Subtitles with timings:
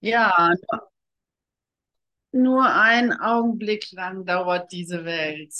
[0.00, 0.54] Ja,
[2.32, 5.54] nur ein Augenblick lang dauert diese Welt.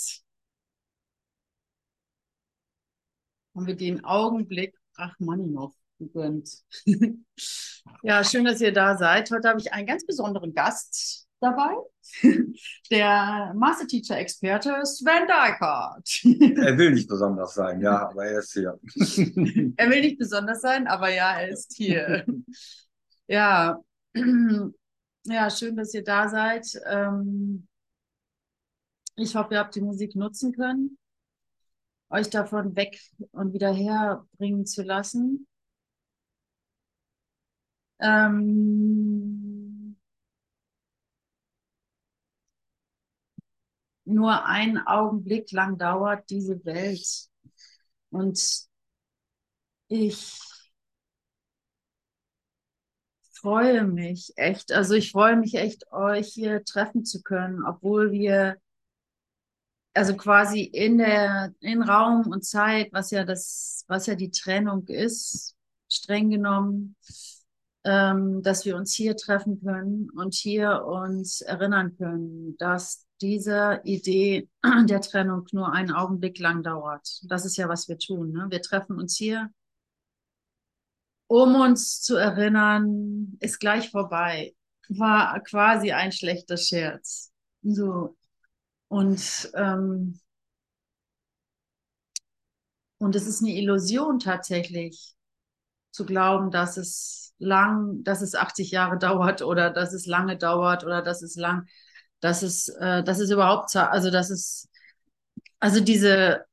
[3.55, 6.49] Haben wir den Augenblick Rachmaninow gegönnt.
[8.03, 9.31] ja, schön, dass ihr da seid.
[9.31, 11.73] Heute habe ich einen ganz besonderen Gast dabei,
[12.91, 16.07] der Master Teacher Experte Sven Dykert.
[16.65, 18.79] Er will nicht besonders sein, ja, aber er ist hier.
[19.77, 22.25] er will nicht besonders sein, aber ja, er ist hier.
[23.27, 23.79] ja,
[25.25, 26.65] ja, schön, dass ihr da seid.
[26.85, 27.67] Ähm,
[29.15, 30.97] ich hoffe, ihr habt die Musik nutzen können,
[32.09, 32.99] euch davon weg
[33.31, 35.47] und wieder herbringen zu lassen.
[38.01, 39.97] Ähm,
[44.05, 47.29] nur einen Augenblick lang dauert diese Welt.
[48.09, 48.67] Und
[49.87, 50.48] ich
[53.39, 54.71] freue mich echt.
[54.71, 58.57] Also ich freue mich echt, euch hier treffen zu können, obwohl wir
[59.93, 64.87] also quasi in der in Raum und Zeit, was ja das, was ja die Trennung
[64.87, 65.55] ist,
[65.89, 66.95] streng genommen,
[67.83, 74.47] ähm, dass wir uns hier treffen können und hier uns erinnern können, dass diese Idee
[74.85, 77.21] der Trennung nur einen Augenblick lang dauert.
[77.23, 78.31] Das ist ja, was wir tun.
[78.31, 78.47] Ne?
[78.49, 79.49] Wir treffen uns hier
[81.29, 84.55] um uns zu erinnern, ist gleich vorbei.
[84.89, 87.31] War quasi ein schlechter Scherz.
[87.61, 88.17] So.
[88.87, 90.19] Und, ähm,
[92.97, 95.15] und es ist eine Illusion tatsächlich,
[95.91, 100.83] zu glauben, dass es lang, dass es 80 Jahre dauert oder dass es lange dauert
[100.83, 101.67] oder dass es lang,
[102.21, 104.67] dass es, äh, dass es überhaupt, also dass es,
[105.59, 106.45] also diese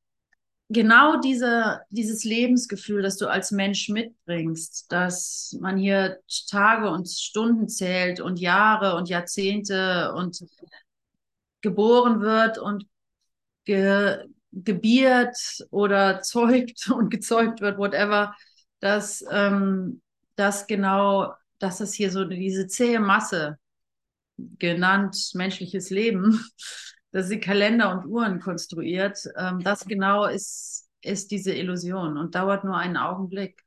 [0.68, 6.18] genau diese, dieses Lebensgefühl, das du als Mensch mitbringst, dass man hier
[6.50, 10.44] Tage und Stunden zählt und Jahre und Jahrzehnte und
[11.60, 12.86] geboren wird und
[13.64, 15.36] ge, gebiert
[15.70, 18.34] oder zeugt und gezeugt wird, whatever,
[18.80, 20.02] dass ähm,
[20.36, 23.58] das genau, dass es hier so diese zähe Masse
[24.58, 26.44] genannt menschliches Leben
[27.16, 29.26] dass sie Kalender und Uhren konstruiert.
[29.38, 33.64] Ähm, das genau ist, ist diese Illusion und dauert nur einen Augenblick.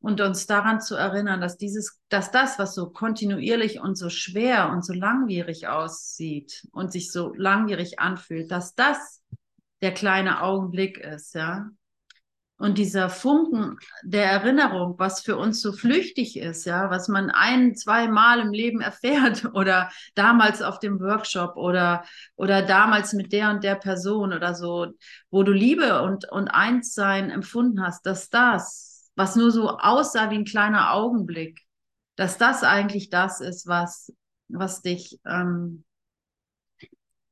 [0.00, 4.70] Und uns daran zu erinnern, dass dieses, dass das, was so kontinuierlich und so schwer
[4.70, 9.22] und so langwierig aussieht und sich so langwierig anfühlt, dass das
[9.80, 11.70] der kleine Augenblick ist, ja.
[12.58, 17.76] Und dieser Funken der Erinnerung, was für uns so flüchtig ist, ja, was man ein,
[17.76, 22.04] zwei Mal im Leben erfährt oder damals auf dem Workshop oder,
[22.34, 24.88] oder damals mit der und der Person oder so,
[25.30, 30.38] wo du Liebe und, und Einssein empfunden hast, dass das, was nur so aussah wie
[30.38, 31.60] ein kleiner Augenblick,
[32.16, 34.12] dass das eigentlich das ist, was,
[34.48, 35.84] was dich, ähm,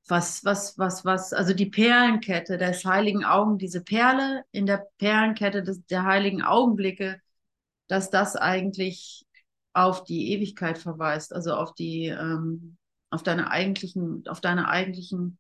[0.09, 5.62] was, was, was, was, also die Perlenkette des heiligen Augen, diese Perle in der Perlenkette
[5.62, 7.21] des, der heiligen Augenblicke,
[7.89, 9.27] dass das eigentlich
[9.72, 12.77] auf die Ewigkeit verweist, also auf die, ähm,
[13.11, 15.39] auf deine eigentlichen, auf deine eigentlichen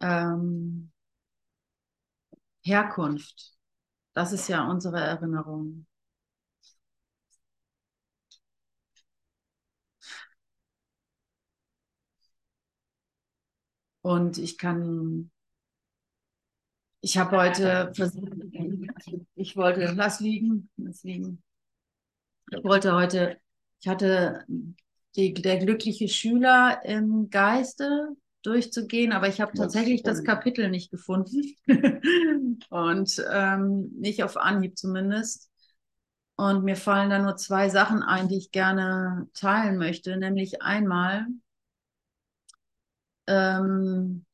[0.00, 0.90] ähm,
[2.62, 3.54] Herkunft.
[4.14, 5.86] Das ist ja unsere Erinnerung.
[14.02, 15.30] Und ich kann,
[17.00, 18.32] ich habe heute versucht,
[19.34, 21.42] ich wollte, lass liegen, lass liegen.
[22.50, 23.38] Ich wollte heute,
[23.80, 24.44] ich hatte
[25.16, 31.54] die, der glückliche Schüler im Geiste durchzugehen, aber ich habe tatsächlich das Kapitel nicht gefunden
[32.70, 35.50] und ähm, nicht auf Anhieb zumindest.
[36.36, 41.26] Und mir fallen da nur zwei Sachen ein, die ich gerne teilen möchte, nämlich einmal
[43.30, 44.26] ähm,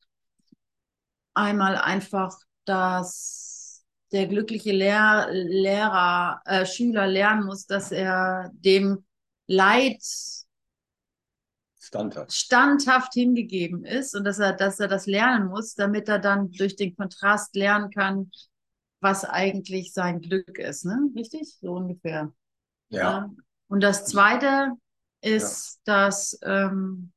[1.33, 2.35] einmal einfach,
[2.65, 9.05] dass der glückliche Lehr Lehrer, äh, Schüler lernen muss, dass er dem
[9.45, 10.01] Leid
[11.79, 12.33] standhaft.
[12.33, 16.75] standhaft hingegeben ist und dass er, dass er das lernen muss, damit er dann durch
[16.75, 18.31] den Kontrast lernen kann,
[18.99, 20.85] was eigentlich sein Glück ist.
[20.85, 21.11] Ne?
[21.15, 21.57] Richtig?
[21.61, 22.33] So ungefähr.
[22.89, 23.01] Ja.
[23.01, 23.31] ja.
[23.67, 24.71] Und das Zweite
[25.21, 25.93] ist, ja.
[25.93, 27.11] dass ähm,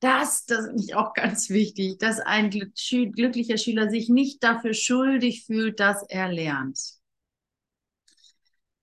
[0.00, 5.44] das, das ist mich auch ganz wichtig, dass ein glücklicher Schüler sich nicht dafür schuldig
[5.44, 6.78] fühlt, dass er lernt.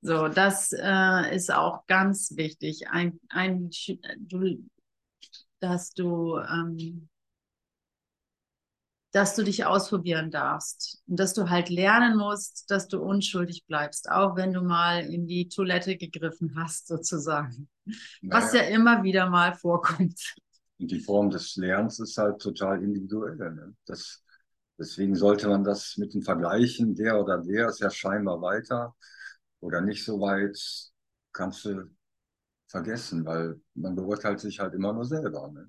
[0.02, 2.90] So, das äh, ist auch ganz wichtig.
[2.90, 3.72] Ein, ein,
[4.20, 4.64] du,
[5.60, 7.10] dass du, ähm,
[9.12, 14.12] dass du dich ausprobieren darfst und dass du halt lernen musst, dass du unschuldig bleibst,
[14.12, 17.68] auch wenn du mal in die Toilette gegriffen hast, sozusagen.
[17.86, 17.98] Naja.
[18.44, 20.36] Was ja immer wieder mal vorkommt.
[20.80, 23.36] Und die Form des Lernens ist halt total individuell.
[23.38, 23.76] Ne?
[23.86, 24.24] Das,
[24.78, 28.96] deswegen sollte man das mit den Vergleichen, der oder der ist ja scheinbar weiter
[29.60, 30.58] oder nicht so weit,
[31.32, 31.90] kannst du
[32.68, 35.50] vergessen, weil man beurteilt sich halt immer nur selber.
[35.52, 35.68] Ne?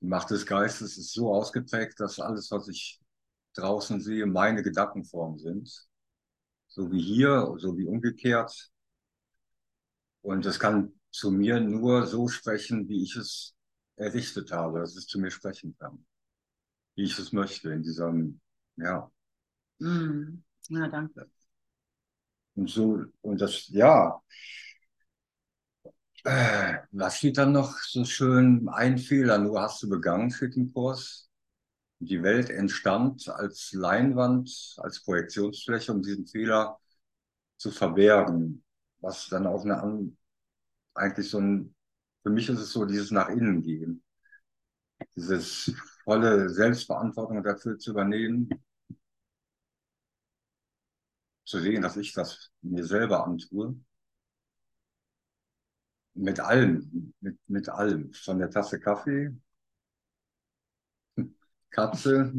[0.00, 3.00] Die Macht des Geistes ist so ausgeprägt, dass alles, was ich
[3.54, 5.86] draußen sehe, meine Gedankenformen sind.
[6.68, 8.70] So wie hier, so wie umgekehrt.
[10.22, 13.53] Und es kann zu mir nur so sprechen, wie ich es
[13.96, 16.04] errichtet habe, dass es zu mir sprechen kann.
[16.94, 18.40] Wie ich es möchte, in diesem,
[18.76, 19.10] ja.
[19.78, 20.42] Mm.
[20.68, 21.28] Ja, danke.
[22.54, 24.22] Und so, und das, ja,
[26.24, 28.68] äh, was steht dann noch so schön?
[28.68, 31.28] Ein Fehler nur hast du begangen für den Kurs.
[32.00, 36.78] Die Welt entstand als Leinwand, als Projektionsfläche, um diesen Fehler
[37.58, 38.64] zu verbergen.
[39.00, 40.12] Was dann auch eine,
[40.94, 41.74] eigentlich so ein,
[42.24, 44.02] für mich ist es so dieses nach innen gehen.
[45.14, 45.70] Dieses
[46.04, 48.48] volle Selbstverantwortung dafür zu übernehmen.
[51.44, 53.76] Zu sehen, dass ich das mir selber antue
[56.14, 58.10] mit allem, mit, mit allem.
[58.14, 59.36] Von der Tasse Kaffee,
[61.70, 62.32] Katze,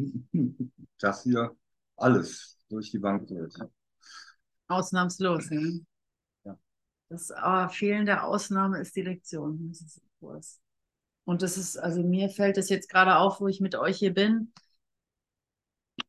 [1.00, 1.56] das hier,
[1.98, 3.54] alles durch die Bank durch.
[4.68, 5.60] Ausnahmslos, ja.
[7.10, 9.70] Das äh, fehlende Ausnahme ist die Lektion.
[9.70, 10.60] Das ist Kurs.
[11.24, 14.14] Und das ist, also mir fällt es jetzt gerade auf, wo ich mit euch hier
[14.14, 14.54] bin.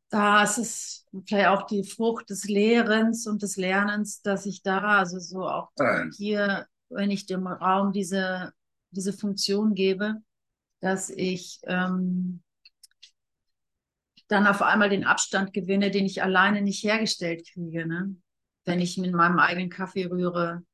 [0.09, 4.99] Da ist es vielleicht auch die Frucht des Lehrens und des Lernens, dass ich da,
[4.99, 5.71] also so auch
[6.17, 8.53] hier wenn ich dem Raum diese,
[8.91, 10.17] diese Funktion gebe,
[10.81, 12.43] dass ich ähm,
[14.29, 18.15] dann auf einmal den Abstand gewinne, den ich alleine nicht hergestellt kriege, ne?
[18.65, 20.65] wenn ich mit meinem eigenen Kaffee rühre.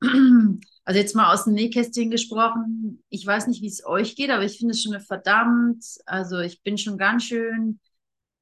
[0.00, 4.44] Also jetzt mal aus dem Nähkästchen gesprochen, ich weiß nicht, wie es euch geht, aber
[4.44, 7.78] ich finde es schon eine verdammt, also ich bin schon ganz schön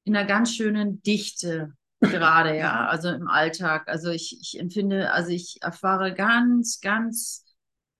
[0.05, 3.89] in einer ganz schönen Dichte gerade, ja, also im Alltag.
[3.89, 7.43] Also ich, ich empfinde, also ich erfahre ganz, ganz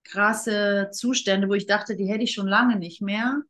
[0.04, 3.42] krasse Zustände, wo ich dachte, die hätte ich schon lange nicht mehr.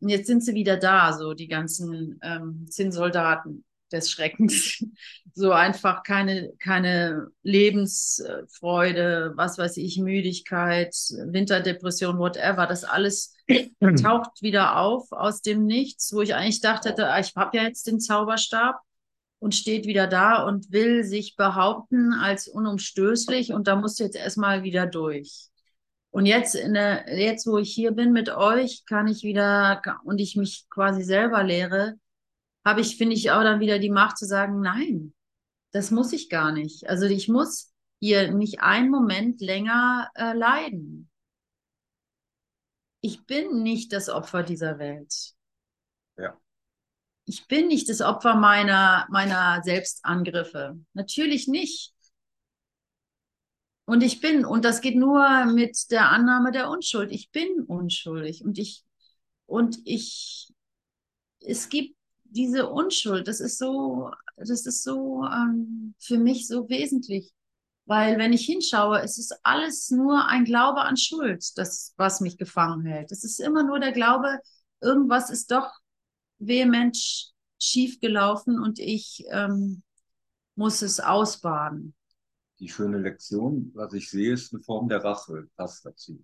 [0.00, 4.84] Und jetzt sind sie wieder da, so die ganzen ähm, Zinnsoldaten des Schreckens.
[5.34, 10.92] So einfach keine, keine Lebensfreude, was weiß ich, Müdigkeit,
[11.26, 12.66] Winterdepression, whatever.
[12.66, 13.34] Das alles
[14.02, 17.86] taucht wieder auf aus dem Nichts, wo ich eigentlich dachte, ah, ich habe ja jetzt
[17.86, 18.80] den Zauberstab
[19.38, 24.16] und steht wieder da und will sich behaupten als unumstößlich und da musst du jetzt
[24.16, 25.48] erstmal wieder durch.
[26.10, 30.20] Und jetzt, in der, jetzt, wo ich hier bin mit euch, kann ich wieder und
[30.20, 31.94] ich mich quasi selber lehre,
[32.68, 35.14] habe ich, finde ich, auch dann wieder die Macht zu sagen, nein,
[35.72, 36.88] das muss ich gar nicht.
[36.88, 41.10] Also ich muss hier nicht einen Moment länger äh, leiden.
[43.00, 45.14] Ich bin nicht das Opfer dieser Welt.
[46.16, 46.38] Ja
[47.28, 50.78] ich bin nicht das Opfer meiner, meiner Selbstangriffe.
[50.94, 51.92] Natürlich nicht.
[53.84, 57.12] Und ich bin, und das geht nur mit der Annahme der Unschuld.
[57.12, 58.82] Ich bin unschuldig und ich,
[59.46, 60.48] und ich,
[61.40, 61.97] es gibt
[62.30, 67.32] diese Unschuld, das ist so, das ist so ähm, für mich so wesentlich.
[67.86, 72.36] Weil wenn ich hinschaue, es ist alles nur ein Glaube an Schuld, das, was mich
[72.36, 73.10] gefangen hält.
[73.12, 74.40] Es ist immer nur der Glaube,
[74.80, 75.70] irgendwas ist doch
[76.38, 79.82] vehement schief gelaufen und ich ähm,
[80.54, 81.94] muss es ausbaden.
[82.60, 86.22] Die schöne Lektion, was ich sehe, ist eine Form der Rache, passt dazu.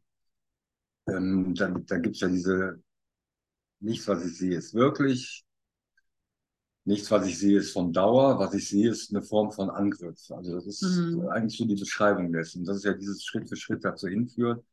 [1.06, 2.82] Ähm, dann dann gibt es ja diese,
[3.80, 5.44] nichts, was ich sehe, ist wirklich,
[6.84, 10.30] nichts, was ich sehe, ist von Dauer, was ich sehe, ist eine Form von Angriff.
[10.30, 11.28] Also das ist mhm.
[11.28, 12.64] eigentlich so die Beschreibung dessen.
[12.64, 14.64] Das ist ja dieses Schritt für Schritt dazu hinführt,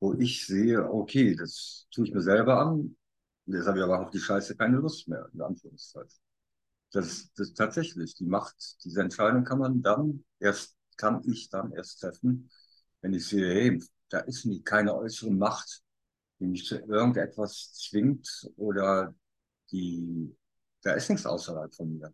[0.00, 2.96] wo ich sehe, okay, das tue ich mir selber an,
[3.46, 6.18] jetzt habe ich aber auf die Scheiße keine Lust mehr, in Anführungszeichen.
[6.92, 12.00] Das, das tatsächlich, die Macht, diese Entscheidung kann man dann erst, kann ich dann erst
[12.00, 12.50] treffen,
[13.00, 15.82] wenn ich sehe, hey, da ist nie keine äußere Macht,
[16.40, 19.14] die mich zu irgendetwas zwingt oder
[19.70, 20.34] die,
[20.88, 22.12] da ist nichts außerhalb von mir.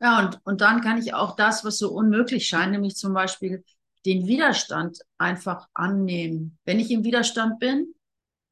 [0.00, 3.64] Ja, und, und dann kann ich auch das, was so unmöglich scheint, nämlich zum Beispiel
[4.06, 6.58] den Widerstand einfach annehmen.
[6.64, 7.94] Wenn ich im Widerstand bin,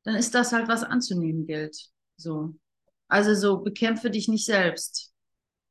[0.03, 1.91] dann ist das halt, was anzunehmen gilt.
[2.17, 2.57] So.
[3.07, 5.13] Also so, bekämpfe dich nicht selbst.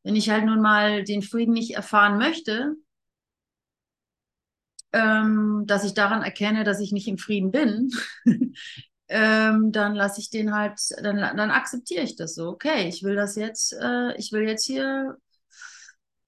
[0.03, 2.75] Wenn ich halt nun mal den Frieden nicht erfahren möchte,
[4.93, 7.91] ähm, dass ich daran erkenne, dass ich nicht im Frieden bin,
[9.11, 12.47] ähm, dann lasse ich den halt, dann, dann akzeptiere ich das so.
[12.47, 15.17] Okay, ich will das jetzt, äh, ich will jetzt hier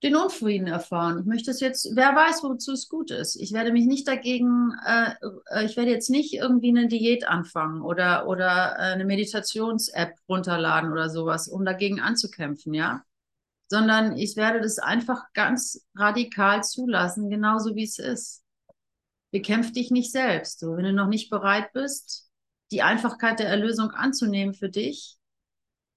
[0.03, 1.19] den Unfrieden erfahren.
[1.19, 3.37] Ich möchte es jetzt, wer weiß, wozu es gut ist.
[3.37, 5.13] Ich werde mich nicht dagegen, äh,
[5.51, 10.91] äh ich werde jetzt nicht irgendwie eine Diät anfangen oder, oder äh, eine Meditations-App runterladen
[10.91, 13.03] oder sowas, um dagegen anzukämpfen, ja.
[13.69, 18.43] Sondern ich werde das einfach ganz radikal zulassen, genauso wie es ist.
[19.31, 20.59] Bekämpf dich nicht selbst.
[20.59, 22.29] So, wenn du noch nicht bereit bist,
[22.73, 25.17] die Einfachkeit der Erlösung anzunehmen für dich,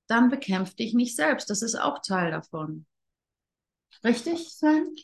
[0.06, 1.50] dann bekämpf dich nicht selbst.
[1.50, 2.86] Das ist auch Teil davon.
[4.04, 4.94] Richtig, Sven?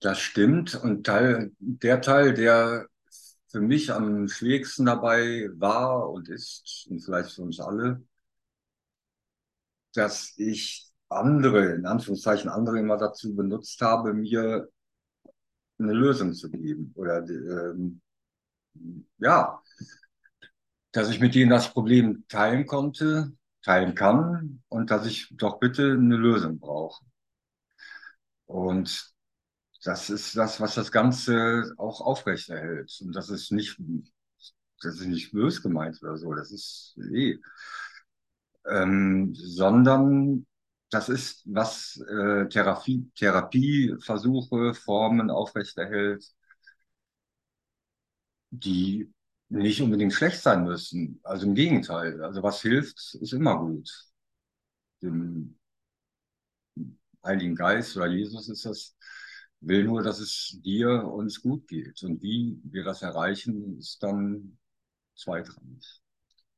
[0.00, 0.74] Das stimmt.
[0.74, 2.88] Und Teil, der Teil, der
[3.48, 8.02] für mich am schwierigsten dabei war und ist, und vielleicht für uns alle,
[9.94, 14.68] dass ich andere, in Anführungszeichen andere immer dazu benutzt habe, mir
[15.78, 16.92] eine Lösung zu geben.
[16.96, 18.00] Oder ähm,
[19.18, 19.62] ja,
[20.96, 25.92] dass ich mit denen das Problem teilen konnte, teilen kann und dass ich doch bitte
[25.92, 27.04] eine Lösung brauche.
[28.46, 29.12] Und
[29.84, 32.98] das ist das, was das Ganze auch aufrechterhält.
[33.02, 33.78] Und das ist nicht,
[34.80, 37.38] das ist nicht bös gemeint oder so, das ist eh.
[38.66, 40.46] Ähm, sondern
[40.88, 46.24] das ist, was äh, Therapie, Therapieversuche, Formen aufrechterhält,
[48.50, 49.12] die
[49.48, 51.20] nicht unbedingt schlecht sein müssen.
[51.22, 52.22] Also im Gegenteil.
[52.22, 53.90] Also was hilft, ist immer gut.
[55.02, 55.58] Dem
[57.24, 58.96] Heiligen Geist oder Jesus ist das,
[59.60, 62.02] will nur, dass es dir uns gut geht.
[62.02, 64.58] Und wie wir das erreichen, ist dann
[65.16, 66.00] zweitrangig.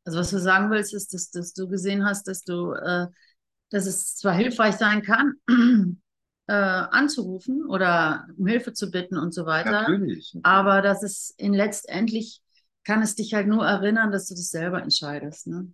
[0.05, 3.07] Also was du sagen willst, ist, dass, dass du gesehen hast, dass du, äh,
[3.71, 5.35] dass es zwar hilfreich sein kann,
[6.47, 9.83] äh, anzurufen oder um Hilfe zu bitten und so weiter.
[9.83, 10.35] Natürlich.
[10.43, 12.43] Aber dass es in letztendlich
[12.89, 15.47] kann es dich halt nur erinnern, dass du das selber entscheidest.
[15.47, 15.71] Ne?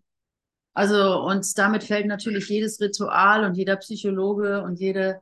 [0.72, 5.20] Also, und damit fällt natürlich jedes Ritual und jeder Psychologe und jede,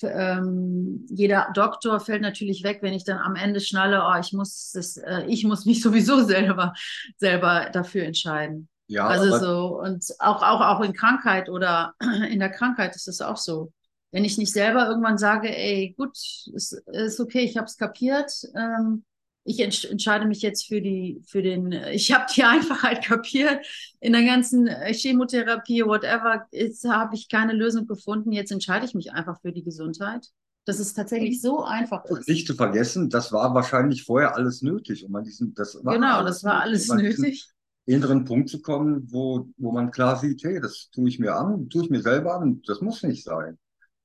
[0.00, 4.72] ähm, jeder Doktor fällt natürlich weg, wenn ich dann am Ende schnalle, oh, ich muss
[4.72, 6.72] das, äh, ich muss mich sowieso selber,
[7.18, 8.70] selber dafür entscheiden.
[8.86, 11.92] Ja, also so, und auch, auch, auch in Krankheit oder
[12.30, 13.70] in der Krankheit ist das auch so.
[14.12, 16.16] Wenn ich nicht selber irgendwann sage, ey, gut,
[16.54, 19.04] ist, ist okay, ich habe es kapiert, ähm,
[19.48, 23.66] ich entscheide mich jetzt für die, für den, ich habe die Einfachheit kapiert.
[24.00, 26.46] In der ganzen äh, Chemotherapie, whatever,
[26.92, 28.32] habe ich keine Lösung gefunden.
[28.32, 30.28] Jetzt entscheide ich mich einfach für die Gesundheit.
[30.66, 32.04] Das ist tatsächlich so einfach.
[32.04, 35.94] Und nicht zu vergessen, das war wahrscheinlich vorher alles nötig, um an diesen, das war
[35.94, 37.48] genau, das war alles um nötig.
[37.86, 41.70] inneren Punkt zu kommen, wo, wo man klar sieht, hey, das tue ich mir an,
[41.70, 43.58] tue ich mir selber an, das muss nicht sein.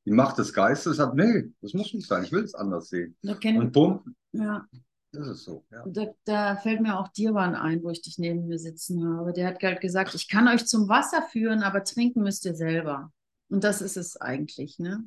[0.05, 3.17] Die Macht des Geistes hat, nee, das muss nicht sein, ich will es anders sehen.
[3.23, 4.65] Und bumm, ja.
[5.13, 5.83] Das ist so, ja.
[5.85, 9.31] Da, da, fällt mir auch Dirwan ein, wo ich dich neben mir sitzen habe.
[9.31, 13.13] Der hat halt gesagt, ich kann euch zum Wasser führen, aber trinken müsst ihr selber.
[13.47, 15.03] Und das ist es eigentlich, ne?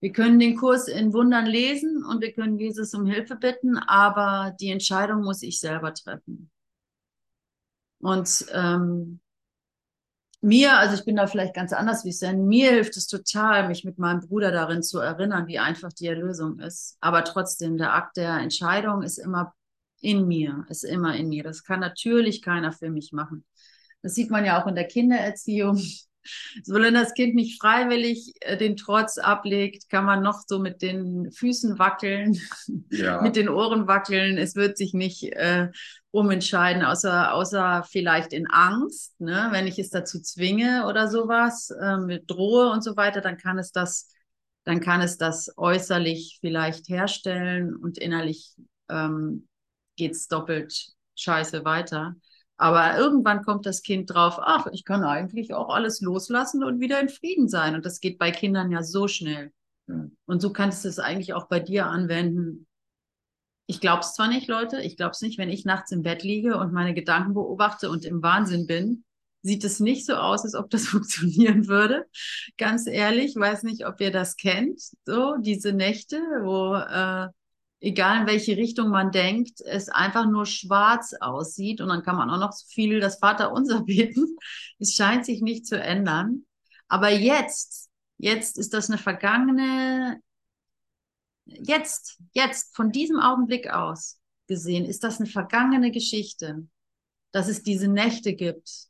[0.00, 4.54] Wir können den Kurs in Wundern lesen und wir können Jesus um Hilfe bitten, aber
[4.60, 6.50] die Entscheidung muss ich selber treffen.
[8.00, 9.20] Und ähm,
[10.46, 13.84] mir, also ich bin da vielleicht ganz anders wie Sen, mir hilft es total, mich
[13.84, 16.96] mit meinem Bruder darin zu erinnern, wie einfach die Erlösung ist.
[17.00, 19.54] Aber trotzdem, der Akt der Entscheidung ist immer
[20.00, 21.42] in mir, ist immer in mir.
[21.42, 23.44] Das kann natürlich keiner für mich machen.
[24.02, 25.82] Das sieht man ja auch in der Kindererziehung.
[26.62, 31.30] Solange das Kind nicht freiwillig äh, den Trotz ablegt, kann man noch so mit den
[31.32, 32.38] Füßen wackeln,
[32.90, 33.20] ja.
[33.22, 34.38] mit den Ohren wackeln.
[34.38, 35.68] Es wird sich nicht äh,
[36.10, 39.20] umentscheiden, außer, außer vielleicht in Angst.
[39.20, 39.48] Ne?
[39.50, 43.58] Wenn ich es dazu zwinge oder sowas, äh, mit drohe und so weiter, dann kann
[43.58, 44.08] es das,
[44.64, 48.54] dann kann es das äußerlich vielleicht herstellen und innerlich
[48.88, 49.48] ähm,
[49.96, 52.16] geht es doppelt scheiße weiter.
[52.58, 57.00] Aber irgendwann kommt das Kind drauf, ach, ich kann eigentlich auch alles loslassen und wieder
[57.00, 57.74] in Frieden sein.
[57.74, 59.52] Und das geht bei Kindern ja so schnell.
[59.86, 62.66] Und so kannst du es eigentlich auch bei dir anwenden.
[63.66, 66.22] Ich glaube es zwar nicht, Leute, ich glaube es nicht, wenn ich nachts im Bett
[66.22, 69.04] liege und meine Gedanken beobachte und im Wahnsinn bin,
[69.42, 72.06] sieht es nicht so aus, als ob das funktionieren würde.
[72.56, 77.28] Ganz ehrlich, weiß nicht, ob ihr das kennt, so diese Nächte, wo äh,
[77.80, 82.30] egal in welche Richtung man denkt, es einfach nur schwarz aussieht und dann kann man
[82.30, 84.36] auch noch so viel das Vaterunser beten.
[84.78, 86.44] Es scheint sich nicht zu ändern.
[86.88, 90.20] Aber jetzt, jetzt ist das eine vergangene,
[91.44, 96.66] jetzt, jetzt, von diesem Augenblick aus gesehen, ist das eine vergangene Geschichte,
[97.32, 98.86] dass es diese Nächte gibt,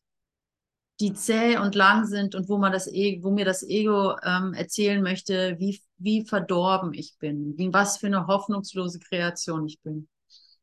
[1.01, 4.55] die zäh und lang sind und wo man das e wo mir das Ego ähm,
[4.55, 10.09] erzählen möchte, wie, wie verdorben ich bin, wie was für eine hoffnungslose Kreation ich bin.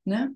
[0.05, 0.35] Ne?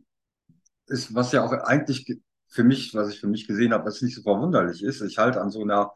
[0.87, 2.05] Ist, was ja auch eigentlich
[2.47, 5.41] für mich, was ich für mich gesehen habe, was nicht so verwunderlich ist, ich halte
[5.41, 5.91] an so einer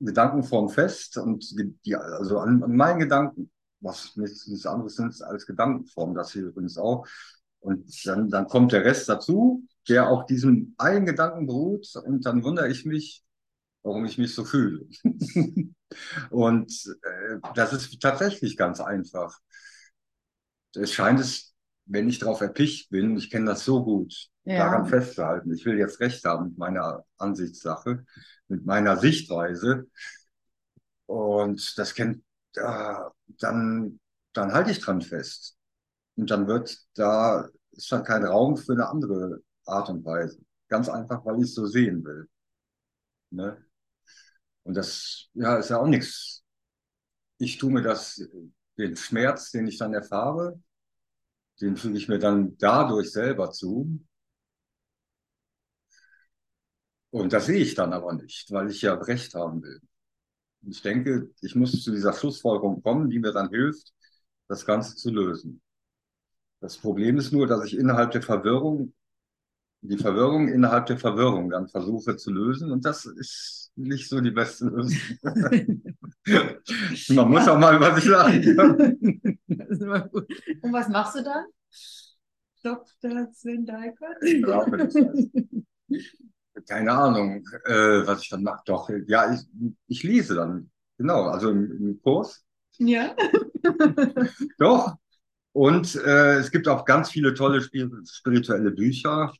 [0.00, 1.44] Gedankenform fest und
[1.84, 6.44] die, also an, an meinen Gedanken, was nichts, nichts anderes sind als Gedankenform, das hier
[6.46, 7.06] übrigens auch.
[7.60, 12.44] Und dann, dann kommt der Rest dazu, der auf diesem einen Gedanken beruht und dann
[12.44, 13.24] wundere ich mich,
[13.82, 14.86] warum ich mich so fühle.
[16.30, 19.38] und äh, das ist tatsächlich ganz einfach.
[20.74, 21.54] Es scheint es,
[21.86, 24.58] wenn ich darauf erpicht bin, ich kenne das so gut, ja.
[24.58, 25.54] daran festzuhalten.
[25.54, 28.04] Ich will jetzt recht haben mit meiner Ansichtssache,
[28.48, 29.86] mit meiner Sichtweise.
[31.06, 32.22] Und das kennt,
[32.54, 32.94] äh,
[33.38, 34.00] dann,
[34.32, 35.56] dann halte ich dran fest.
[36.16, 40.40] Und dann wird da, ist dann kein Raum für eine andere Art und Weise.
[40.68, 42.28] Ganz einfach, weil ich es so sehen will.
[43.30, 43.65] Ne?
[44.66, 46.42] Und das, ja, ist ja auch nichts.
[47.38, 48.20] Ich tue mir das,
[48.76, 50.60] den Schmerz, den ich dann erfahre,
[51.60, 54.00] den füge ich mir dann dadurch selber zu.
[57.10, 59.80] Und das sehe ich dann aber nicht, weil ich ja Recht haben will.
[60.62, 63.92] Und ich denke, ich muss zu dieser Schlussfolgerung kommen, die mir dann hilft,
[64.48, 65.62] das Ganze zu lösen.
[66.60, 68.94] Das Problem ist nur, dass ich innerhalb der Verwirrung,
[69.88, 72.70] die Verwirrung innerhalb der Verwirrung dann versuche zu lösen.
[72.72, 74.98] Und das ist nicht so die beste Lösung.
[77.10, 79.38] Man muss auch mal über sich lachen.
[79.46, 81.44] Und was machst du dann?
[82.62, 83.28] Dr.
[83.32, 84.16] Sven Deikert?
[86.68, 88.62] keine Ahnung, äh, was ich dann mache.
[88.66, 89.40] Doch, ja, ich,
[89.86, 90.70] ich lese dann.
[90.98, 92.44] Genau, also im, im Kurs.
[92.78, 93.14] Ja.
[94.58, 94.96] Doch.
[95.52, 99.32] Und äh, es gibt auch ganz viele tolle spirituelle Bücher.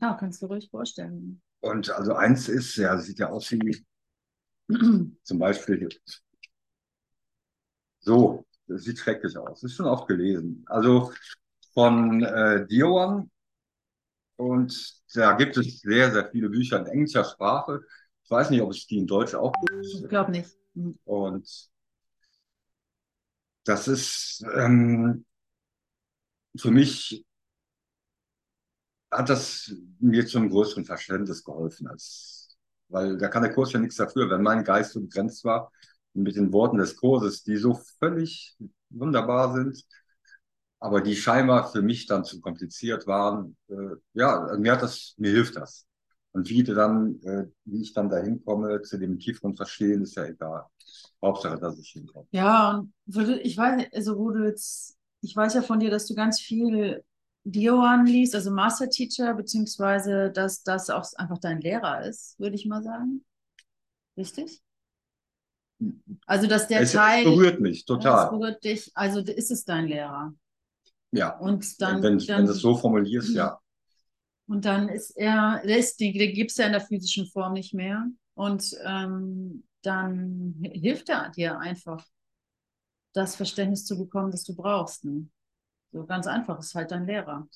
[0.00, 1.40] Ja, kannst du ruhig vorstellen.
[1.60, 3.84] Und also eins ist, ja, sieht ja aus wie
[5.22, 5.88] zum Beispiel
[8.00, 9.60] so, das sieht schrecklich aus.
[9.60, 10.64] Das ist schon oft gelesen.
[10.66, 11.12] Also
[11.72, 13.30] von äh, Dioan
[14.36, 17.80] und da gibt es sehr, sehr viele Bücher in englischer Sprache.
[18.24, 19.86] Ich weiß nicht, ob es die in Deutsch auch gibt.
[19.86, 20.50] Ich glaube nicht.
[20.74, 20.98] Mhm.
[21.04, 21.70] Und
[23.64, 25.24] das ist ähm,
[26.56, 27.24] für mich
[29.16, 32.56] hat das mir zum größeren Verständnis geholfen, als,
[32.88, 35.72] weil da kann der Kurs ja nichts dafür, wenn mein Geist so begrenzt war
[36.12, 38.56] mit den Worten des Kurses, die so völlig
[38.90, 39.84] wunderbar sind,
[40.78, 43.56] aber die scheinbar für mich dann zu kompliziert waren.
[43.68, 45.86] Äh, ja, mir hat das, mir hilft das.
[46.32, 50.24] Und wie dann, äh, wie ich dann dahin komme zu dem tieferen Verstehen, ist ja
[50.24, 50.66] egal.
[51.22, 52.26] Hauptsache, dass ich hinkomme.
[52.32, 56.14] Ja, und ich weiß, also wo du jetzt, ich weiß ja von dir, dass du
[56.14, 57.02] ganz viel
[57.44, 62.66] Dioan liest, also Master Teacher, beziehungsweise dass das auch einfach dein Lehrer ist, würde ich
[62.66, 63.24] mal sagen.
[64.16, 64.62] Richtig?
[66.26, 67.18] Also, dass der es, Teil.
[67.18, 68.24] Es berührt mich total.
[68.24, 70.34] Es berührt dich, also ist es dein Lehrer.
[71.12, 71.36] Ja.
[71.38, 73.58] Und dann, wenn, dann, wenn du es so formulierst, ja.
[74.46, 77.72] Und dann ist er, der, die, der gibt es ja in der physischen Form nicht
[77.72, 78.06] mehr.
[78.34, 82.04] Und ähm, dann hilft er dir einfach,
[83.14, 85.04] das Verständnis zu bekommen, das du brauchst.
[85.04, 85.28] Ne?
[85.94, 87.48] So ganz einfach, ist halt dein Lehrer.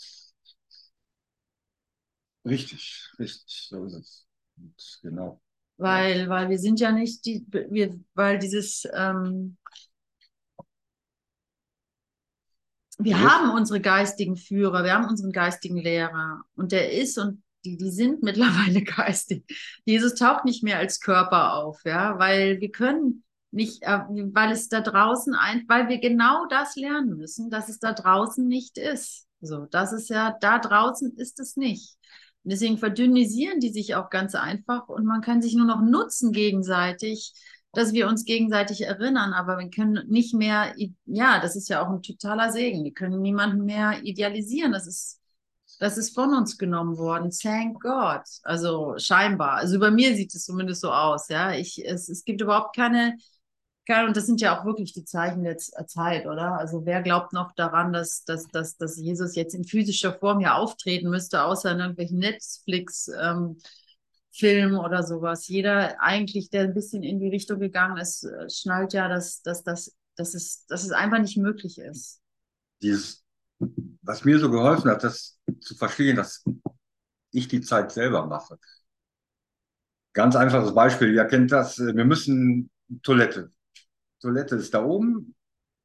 [2.44, 4.26] Richtig, richtig, so ist es.
[4.56, 5.40] Und genau.
[5.76, 9.56] Weil, weil wir sind ja nicht die, wir, weil dieses ähm,
[12.98, 13.18] wir ja.
[13.18, 17.90] haben unsere geistigen Führer, wir haben unseren geistigen Lehrer und der ist und die, die
[17.90, 19.44] sind mittlerweile geistig.
[19.84, 24.00] Jesus taucht nicht mehr als Körper auf, ja, weil wir können nicht, äh,
[24.32, 28.46] weil es da draußen ein, weil wir genau das lernen müssen, dass es da draußen
[28.46, 29.26] nicht ist.
[29.40, 31.96] So, das ist ja, da draußen ist es nicht.
[32.44, 36.32] Und deswegen verdünnisieren die sich auch ganz einfach und man kann sich nur noch nutzen
[36.32, 37.32] gegenseitig
[37.72, 41.90] dass wir uns gegenseitig erinnern, aber wir können nicht mehr, ja, das ist ja auch
[41.90, 42.82] ein totaler Segen.
[42.84, 44.72] Wir können niemanden mehr idealisieren.
[44.72, 45.20] Das ist,
[45.78, 47.30] das ist von uns genommen worden.
[47.30, 48.22] Thank God.
[48.42, 49.52] Also scheinbar.
[49.56, 51.28] Also bei mir sieht es zumindest so aus.
[51.28, 53.16] Ja, ich, es, es gibt überhaupt keine,
[53.88, 56.58] keine, und das sind ja auch wirklich die Zeichen der Zeit, oder?
[56.58, 60.56] Also wer glaubt noch daran, dass, dass, dass, dass Jesus jetzt in physischer Form hier
[60.56, 63.56] auftreten müsste, außer in irgendwelchen Netflix, ähm,
[64.40, 65.48] oder sowas.
[65.48, 69.64] Jeder eigentlich, der ein bisschen in die Richtung gegangen ist, äh, schnallt ja, dass, dass,
[69.64, 72.20] dass, dass, es, dass es einfach nicht möglich ist.
[72.80, 73.24] Dieses,
[74.02, 76.44] was mir so geholfen hat, das zu verstehen, dass
[77.32, 78.58] ich die Zeit selber mache.
[80.12, 82.70] Ganz einfaches Beispiel, ihr kennt das, wir müssen
[83.02, 83.50] Toilette.
[84.20, 85.34] Toilette ist da oben.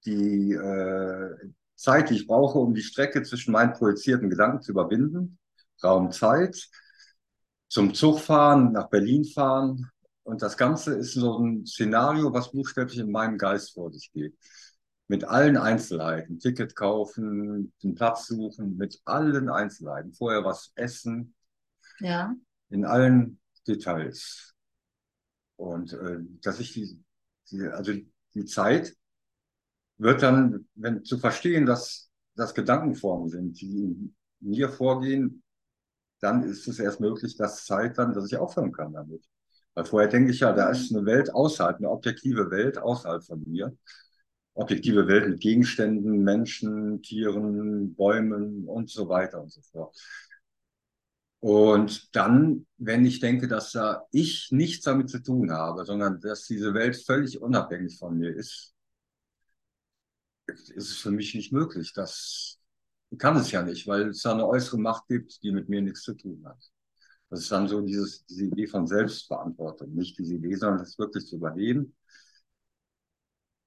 [0.06, 1.36] Die äh,
[1.76, 5.38] Zeit, die ich brauche, um die Strecke zwischen meinen projizierten Gedanken zu überwinden,
[5.84, 6.69] Raum, Zeit,
[7.67, 9.89] zum Zug fahren, nach Berlin fahren.
[10.24, 14.36] Und das Ganze ist so ein Szenario, was buchstäblich in meinem Geist vor sich geht.
[15.08, 21.36] mit allen Einzelheiten, Ticket kaufen, den Platz suchen, mit allen Einzelheiten, vorher was essen,
[22.00, 22.34] Ja.
[22.69, 24.56] in allen Details.
[25.58, 27.04] Und äh, dass ich die,
[27.52, 27.93] die, also
[28.34, 28.96] die Zeit
[29.98, 35.43] wird dann, wenn zu verstehen, dass das Gedankenformen sind, die in mir vorgehen,
[36.19, 39.24] dann ist es erst möglich, dass Zeit dann, dass ich aufhören kann damit.
[39.74, 43.43] Weil vorher denke ich ja, da ist eine Welt außerhalb, eine objektive Welt außerhalb von
[43.46, 43.76] mir.
[44.56, 49.98] Objektive Welt mit Gegenständen, Menschen, Tieren, Bäumen und so weiter und so fort.
[51.43, 56.45] Und dann, wenn ich denke, dass da ich nichts damit zu tun habe, sondern dass
[56.45, 58.73] diese Welt völlig unabhängig von mir ist,
[60.47, 61.91] ist es für mich nicht möglich.
[61.93, 62.60] Das
[63.17, 66.03] kann es ja nicht, weil es da eine äußere Macht gibt, die mit mir nichts
[66.03, 66.63] zu tun hat.
[67.29, 71.25] Das ist dann so dieses, diese Idee von Selbstverantwortung, nicht diese Idee, sondern das wirklich
[71.25, 71.93] zu überleben.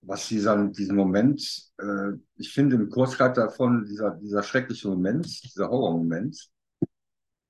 [0.00, 1.42] Was dieser, diesen Moment,
[1.76, 6.50] äh, ich finde im Kurs schreibt davon, dieser, dieser schreckliche Moment, dieser Horrormoment,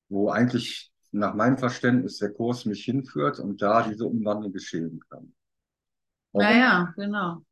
[0.08, 5.32] wo eigentlich nach meinem Verständnis der Kurs mich hinführt und da diese Umwandlung geschehen kann.
[6.32, 7.42] Horror- Naja, genau.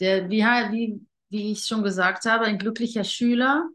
[0.00, 3.68] Der, wie, wie, wie ich schon gesagt habe, ein glücklicher Schüler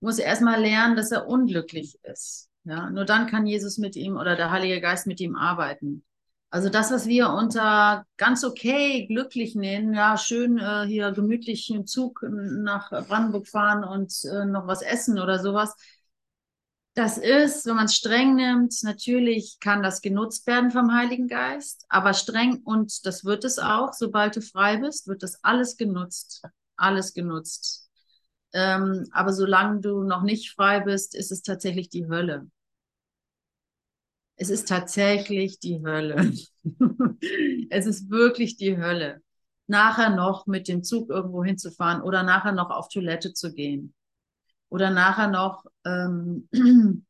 [0.00, 2.48] muss erstmal lernen, dass er unglücklich ist.
[2.64, 6.04] Ja, nur dann kann Jesus mit ihm oder der Heilige Geist mit ihm arbeiten.
[6.50, 11.84] Also das, was wir unter ganz okay glücklich nennen, ja, schön äh, hier gemütlich im
[11.86, 15.74] Zug nach Brandenburg fahren und äh, noch was essen oder sowas.
[16.94, 21.84] Das ist, wenn man es streng nimmt, natürlich kann das genutzt werden vom Heiligen Geist,
[21.88, 26.44] aber streng, und das wird es auch, sobald du frei bist, wird das alles genutzt.
[26.76, 27.90] Alles genutzt.
[28.52, 32.48] Ähm, aber solange du noch nicht frei bist, ist es tatsächlich die Hölle.
[34.36, 36.32] Es ist tatsächlich die Hölle.
[37.70, 39.20] es ist wirklich die Hölle.
[39.66, 43.94] Nachher noch mit dem Zug irgendwo hinzufahren oder nachher noch auf Toilette zu gehen
[44.74, 46.48] oder nachher noch ähm,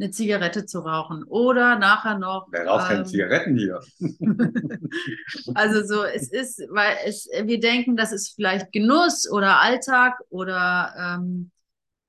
[0.00, 2.48] eine Zigarette zu rauchen oder nachher noch.
[2.50, 3.80] Wer raucht ähm, Zigaretten hier?
[5.54, 10.92] also so, es ist, weil es, wir denken, das ist vielleicht Genuss oder Alltag oder,
[10.98, 11.52] ähm,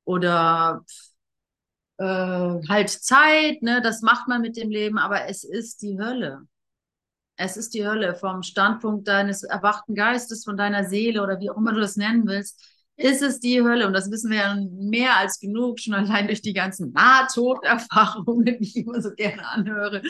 [0.05, 0.83] oder
[1.97, 3.83] äh, halt Zeit, ne?
[3.83, 6.47] Das macht man mit dem Leben, aber es ist die Hölle.
[7.37, 11.57] Es ist die Hölle vom Standpunkt deines erwachten Geistes, von deiner Seele oder wie auch
[11.57, 13.87] immer du das nennen willst, ist es die Hölle.
[13.87, 18.63] Und das wissen wir ja mehr als genug, schon allein durch die ganzen Nahtoderfahrungen, die
[18.63, 20.01] ich immer so gerne anhöre.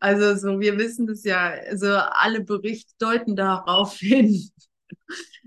[0.00, 4.50] Also so, wir wissen das ja, also alle Berichte deuten darauf hin,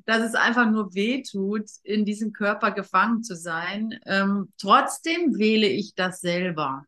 [0.06, 4.00] dass es einfach nur weh tut, in diesem Körper gefangen zu sein.
[4.06, 6.84] Ähm, trotzdem wähle ich das selber,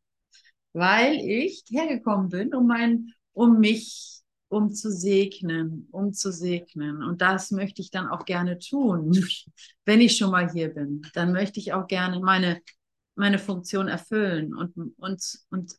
[0.74, 4.21] weil ich hergekommen bin, um mein, um mich
[4.52, 7.04] um zu segnen, um zu segnen.
[7.04, 9.14] Und das möchte ich dann auch gerne tun,
[9.86, 11.04] wenn ich schon mal hier bin.
[11.14, 12.62] Dann möchte ich auch gerne meine,
[13.16, 15.72] meine Funktion erfüllen und, und, und,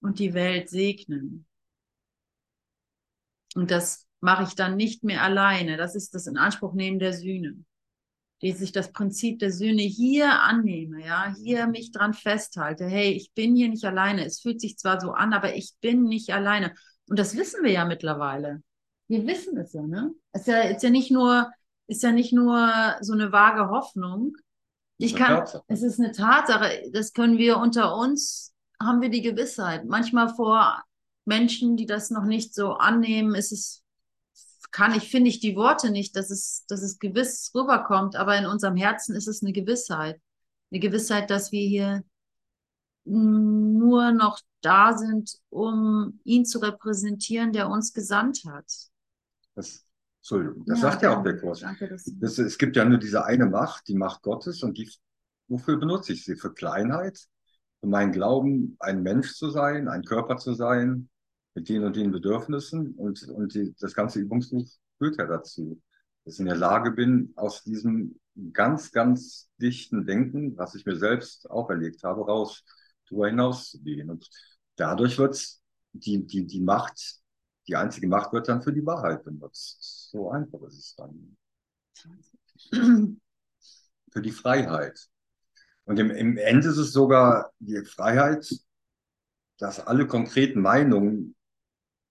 [0.00, 1.46] und die Welt segnen.
[3.56, 5.76] Und das mache ich dann nicht mehr alleine.
[5.76, 7.64] Das ist das Inanspruchnehmen der Sühne.
[8.40, 12.86] Dass ich das Prinzip der Sühne hier annehme, ja, hier mich dran festhalte.
[12.86, 14.24] Hey, ich bin hier nicht alleine.
[14.24, 16.72] Es fühlt sich zwar so an, aber ich bin nicht alleine.
[17.12, 18.62] Und das wissen wir ja mittlerweile.
[19.06, 20.14] Wir wissen es ja, ne?
[20.32, 21.52] Ist ja, ist ja nicht nur,
[21.86, 24.34] ist ja nicht nur so eine vage Hoffnung.
[24.96, 25.62] Ich kann, Tatsache.
[25.68, 26.90] es ist eine Tatsache.
[26.90, 29.84] Das können wir unter uns, haben wir die Gewissheit.
[29.84, 30.82] Manchmal vor
[31.26, 33.84] Menschen, die das noch nicht so annehmen, ist es,
[34.70, 38.46] kann ich, finde ich die Worte nicht, dass es, dass es gewiss rüberkommt, aber in
[38.46, 40.18] unserem Herzen ist es eine Gewissheit.
[40.70, 42.04] Eine Gewissheit, dass wir hier
[43.04, 48.66] nur noch da sind, um ihn zu repräsentieren, der uns gesandt hat.
[49.54, 49.84] Das,
[50.20, 51.60] Entschuldigung, das Ja, sagt ja auch der Kurs.
[51.60, 54.90] Danke, Das, es gibt ja nur diese eine Macht, die Macht Gottes, und die,
[55.48, 56.36] wofür benutze ich sie?
[56.36, 57.18] Für Kleinheit,
[57.80, 61.08] für meinen Glauben, ein Mensch zu sein, ein Körper zu sein,
[61.54, 62.94] mit den und den Bedürfnissen.
[62.94, 64.66] Und, und die, das ganze Übungsbuch
[64.98, 65.80] führt ja dazu,
[66.24, 68.18] dass ich in der Lage bin, aus diesem
[68.52, 72.64] ganz, ganz dichten Denken, was ich mir selbst auferlegt habe, raus,
[73.12, 74.10] darüber hinaus zu gehen.
[74.10, 74.28] Und
[74.76, 75.40] dadurch wird
[75.92, 77.20] die, die, die Macht,
[77.68, 80.10] die einzige Macht wird dann für die Wahrheit benutzt.
[80.10, 81.36] So einfach ist es dann
[84.10, 85.08] für die Freiheit.
[85.84, 88.48] Und im, im Ende ist es sogar die Freiheit,
[89.58, 91.36] dass alle konkreten Meinungen,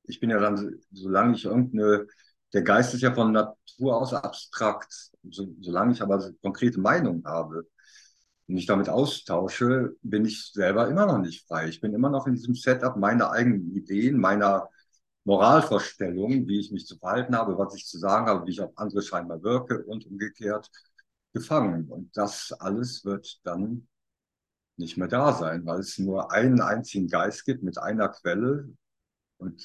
[0.04, 2.08] ich bin ja dann, solange ich irgendeine,
[2.54, 7.66] der Geist ist ja von Natur aus abstrakt, so, solange ich aber konkrete Meinungen habe
[8.52, 11.70] und mich damit austausche, bin ich selber immer noch nicht frei.
[11.70, 14.70] Ich bin immer noch in diesem Setup meiner eigenen Ideen, meiner
[15.24, 18.78] Moralvorstellungen, wie ich mich zu verhalten habe, was ich zu sagen habe, wie ich auf
[18.78, 20.70] andere scheinbar wirke und umgekehrt
[21.34, 21.88] gefangen.
[21.88, 23.88] Und das alles wird dann
[24.76, 28.68] nicht mehr da sein, weil es nur einen einzigen Geist gibt mit einer Quelle.
[29.38, 29.64] Und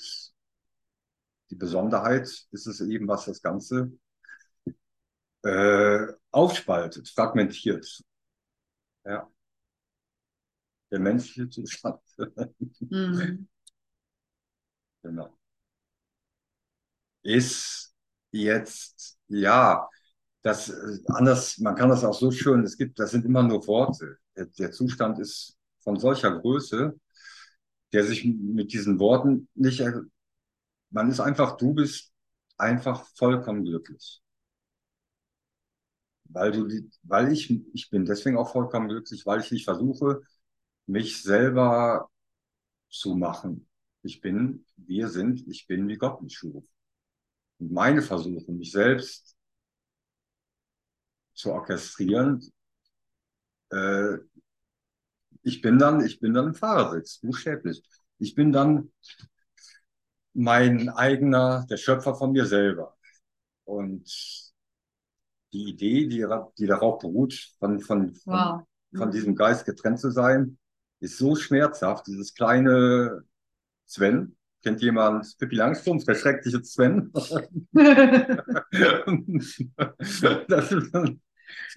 [1.51, 3.90] die Besonderheit ist es eben, was das Ganze
[5.42, 8.05] äh, aufspaltet, fragmentiert.
[9.06, 9.30] Ja.
[10.90, 12.00] Der menschliche Zustand.
[12.90, 13.46] mhm.
[15.02, 15.38] Genau.
[17.22, 17.94] Ist
[18.30, 19.88] jetzt, ja,
[20.42, 20.72] das
[21.08, 24.18] anders, man kann das auch so schön, es gibt, das sind immer nur Worte.
[24.36, 26.94] Der, der Zustand ist von solcher Größe,
[27.92, 29.82] der sich mit diesen Worten nicht,
[30.90, 32.12] man ist einfach, du bist
[32.58, 34.22] einfach vollkommen glücklich.
[36.28, 36.68] Weil du,
[37.02, 40.22] weil ich, ich bin deswegen auch vollkommen glücklich, weil ich nicht versuche,
[40.86, 42.10] mich selber
[42.90, 43.68] zu machen.
[44.02, 46.64] Ich bin, wir sind, ich bin, wie Gott mich schuf.
[47.58, 49.36] Und meine Versuche, mich selbst
[51.34, 52.40] zu orchestrieren.
[53.70, 54.18] Äh,
[55.42, 57.82] ich bin dann, ich bin dann im Fahrersitz, buchstäblich.
[58.18, 58.90] Ich bin dann
[60.34, 62.96] mein eigener, der Schöpfer von mir selber.
[63.64, 64.45] Und
[65.56, 66.26] die Idee, die,
[66.58, 68.62] die darauf beruht, von, von, wow.
[68.94, 70.58] von diesem Geist getrennt zu sein,
[71.00, 72.06] ist so schmerzhaft.
[72.06, 73.22] Dieses kleine
[73.86, 77.10] Sven, kennt jemand Pippi Langstrumpf, der schreckliche Sven?
[77.14, 77.30] das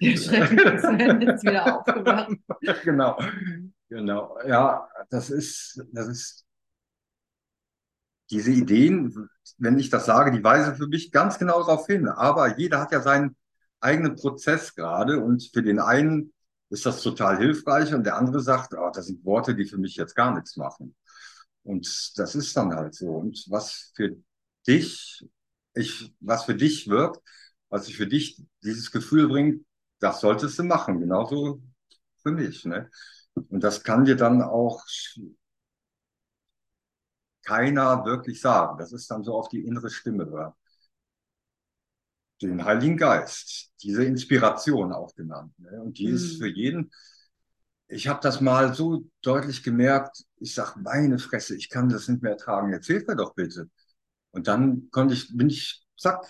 [0.00, 2.36] ist wieder aufgewacht.
[2.84, 3.18] Genau,
[3.88, 4.38] genau.
[4.46, 6.46] Ja, das ist, das ist
[8.30, 12.08] diese Ideen, wenn ich das sage, die weisen für mich ganz genau darauf hin.
[12.08, 13.36] Aber jeder hat ja seinen
[13.80, 16.32] eigenen Prozess gerade und für den einen
[16.70, 19.96] ist das total hilfreich und der andere sagt, oh, das sind Worte, die für mich
[19.96, 20.94] jetzt gar nichts machen.
[21.62, 23.08] Und das ist dann halt so.
[23.08, 24.16] Und was für
[24.66, 25.26] dich,
[25.74, 27.20] ich, was für dich wirkt,
[27.68, 29.64] was sich für dich dieses Gefühl bringt,
[29.98, 31.62] das solltest du machen, genauso
[32.22, 32.64] für mich.
[32.64, 32.90] Ne?
[33.34, 34.82] Und das kann dir dann auch
[37.42, 38.78] keiner wirklich sagen.
[38.78, 40.52] Das ist dann so auf die innere Stimme hören.
[42.42, 45.52] Den Heiligen Geist, diese Inspiration auch genannt.
[45.58, 45.80] Ne?
[45.82, 46.14] Und die mhm.
[46.14, 46.90] ist für jeden,
[47.88, 52.22] ich habe das mal so deutlich gemerkt, ich sag meine Fresse, ich kann das nicht
[52.22, 53.68] mehr ertragen, erzählt mir doch bitte.
[54.30, 56.24] Und dann konnte ich, bin ich, zack,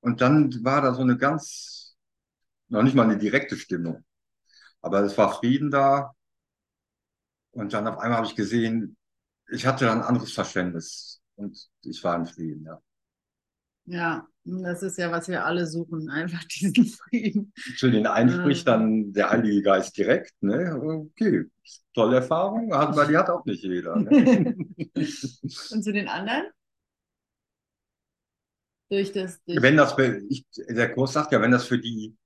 [0.00, 1.78] und dann war da so eine ganz
[2.68, 4.04] noch nicht mal eine direkte Stimmung.
[4.80, 6.14] Aber es war Frieden da.
[7.50, 8.96] Und dann auf einmal habe ich gesehen,
[9.50, 12.80] ich hatte ein anderes Verständnis und ich war in Frieden, ja.
[13.86, 17.52] Ja, das ist ja, was wir alle suchen, einfach diesen Frieden.
[17.76, 20.74] Zu den einen spricht dann der Heilige Geist direkt, ne?
[20.80, 21.44] Okay,
[21.94, 23.96] tolle Erfahrung, aber die hat auch nicht jeder.
[23.96, 24.56] Ne?
[24.94, 26.44] und zu den anderen?
[28.90, 29.94] Durch das, durch wenn das,
[30.30, 32.16] ich, der Kurs sagt ja, wenn das für die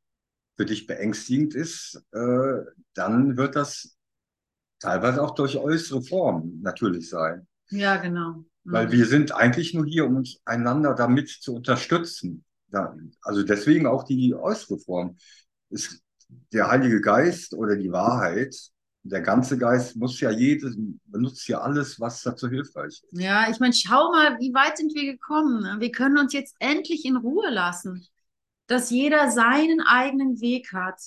[0.56, 2.61] für dich beängstigend ist, äh,
[2.94, 3.96] dann wird das
[4.78, 7.46] teilweise auch durch äußere Formen natürlich sein.
[7.70, 8.44] Ja, genau.
[8.64, 8.72] Mhm.
[8.72, 12.44] Weil wir sind eigentlich nur hier, um uns einander damit zu unterstützen.
[12.72, 15.16] Ja, also deswegen auch die äußere Form.
[15.68, 16.03] Ist
[16.53, 18.55] der Heilige Geist oder die Wahrheit,
[19.05, 23.09] der ganze Geist muss ja jedes, benutzt ja alles, was dazu hilfreich ist.
[23.12, 25.81] Ja, ich meine, schau mal, wie weit sind wir gekommen?
[25.81, 28.07] Wir können uns jetzt endlich in Ruhe lassen
[28.72, 30.98] dass jeder seinen eigenen Weg hat,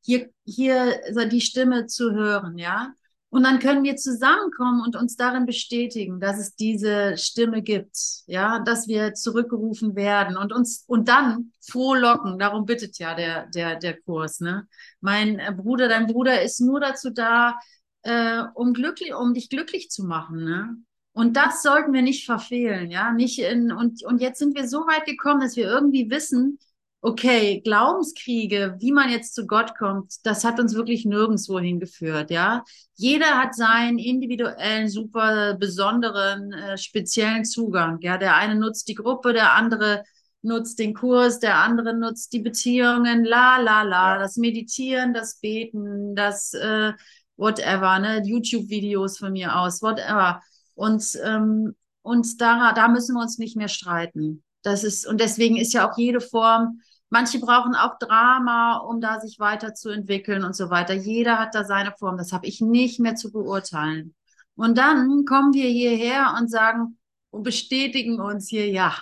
[0.00, 2.94] hier, hier die Stimme zu hören, ja.
[3.30, 8.58] Und dann können wir zusammenkommen und uns darin bestätigen, dass es diese Stimme gibt, ja,
[8.58, 12.40] dass wir zurückgerufen werden und uns und dann frohlocken.
[12.40, 14.66] Darum bittet ja der der der Kurs, ne?
[15.00, 17.56] Mein Bruder, dein Bruder ist nur dazu da,
[18.02, 20.76] äh, um glücklich, um dich glücklich zu machen, ne?
[21.12, 24.78] Und das sollten wir nicht verfehlen, ja, nicht in und und jetzt sind wir so
[24.80, 26.58] weit gekommen, dass wir irgendwie wissen,
[27.02, 32.64] okay, Glaubenskriege, wie man jetzt zu Gott kommt, das hat uns wirklich nirgendwo hingeführt, ja.
[32.94, 38.18] Jeder hat seinen individuellen, super besonderen, äh, speziellen Zugang, ja.
[38.18, 40.04] Der eine nutzt die Gruppe, der andere
[40.42, 46.14] nutzt den Kurs, der andere nutzt die Beziehungen, la, la, la, das Meditieren, das Beten,
[46.14, 46.92] das, äh,
[47.36, 50.42] whatever, ne, YouTube-Videos von mir aus, whatever.
[50.74, 54.42] Und, ähm, und da, da müssen wir uns nicht mehr streiten.
[54.62, 59.20] Das ist, und deswegen ist ja auch jede Form Manche brauchen auch Drama, um da
[59.20, 60.94] sich weiterzuentwickeln und so weiter.
[60.94, 62.16] Jeder hat da seine Form.
[62.16, 64.14] Das habe ich nicht mehr zu beurteilen.
[64.54, 66.98] Und dann kommen wir hierher und sagen
[67.30, 68.96] und bestätigen uns hier, ja,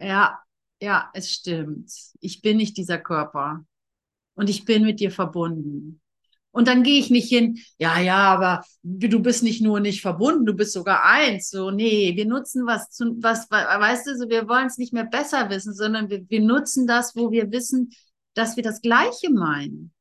[0.00, 0.38] ja,
[0.80, 1.92] ja, es stimmt.
[2.20, 3.64] Ich bin nicht dieser Körper.
[4.34, 6.01] Und ich bin mit dir verbunden.
[6.52, 10.44] Und dann gehe ich nicht hin, ja, ja, aber du bist nicht nur nicht verbunden,
[10.44, 11.48] du bist sogar eins.
[11.48, 15.06] So, nee, wir nutzen was, zu, was, weißt du, so, wir wollen es nicht mehr
[15.06, 17.90] besser wissen, sondern wir, wir nutzen das, wo wir wissen,
[18.34, 19.92] dass wir das Gleiche meinen.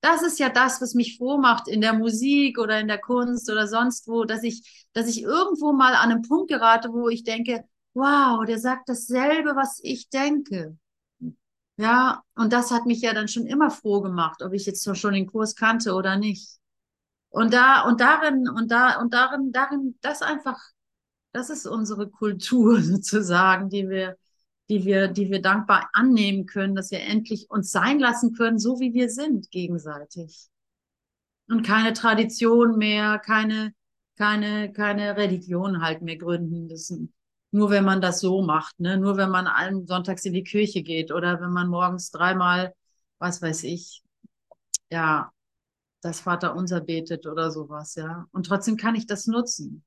[0.00, 3.50] Das ist ja das, was mich froh macht in der Musik oder in der Kunst
[3.50, 7.24] oder sonst wo, dass ich, dass ich irgendwo mal an einen Punkt gerate, wo ich
[7.24, 7.64] denke,
[7.94, 10.76] wow, der sagt dasselbe, was ich denke.
[11.78, 15.12] Ja, und das hat mich ja dann schon immer froh gemacht, ob ich jetzt schon
[15.14, 16.58] den Kurs kannte oder nicht.
[17.30, 20.58] Und da, und darin, und da, und darin, darin, das einfach,
[21.32, 24.16] das ist unsere Kultur sozusagen, die wir,
[24.68, 28.80] die wir, die wir dankbar annehmen können, dass wir endlich uns sein lassen können, so
[28.80, 30.48] wie wir sind, gegenseitig.
[31.48, 33.72] Und keine Tradition mehr, keine,
[34.16, 37.14] keine, keine Religion halt mehr gründen müssen
[37.50, 38.98] nur wenn man das so macht, ne?
[38.98, 42.74] Nur wenn man allen sonntags in die Kirche geht oder wenn man morgens dreimal,
[43.18, 44.02] was weiß ich,
[44.90, 45.32] ja,
[46.02, 48.26] das Vaterunser betet oder sowas, ja.
[48.32, 49.84] Und trotzdem kann ich das nutzen.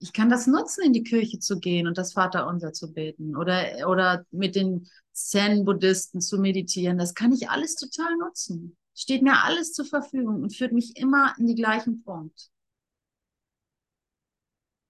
[0.00, 3.88] Ich kann das nutzen, in die Kirche zu gehen und das Vaterunser zu beten oder,
[3.88, 6.98] oder mit den Zen-Buddhisten zu meditieren.
[6.98, 8.76] Das kann ich alles total nutzen.
[8.94, 12.50] Steht mir alles zur Verfügung und führt mich immer in die gleichen Punkt.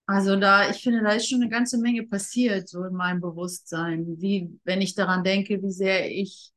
[0.09, 4.07] Also da, ich finde, da ist schon eine ganze Menge passiert, so in meinem Bewusstsein.
[4.19, 6.51] Wie, wenn ich daran denke, wie sehr ich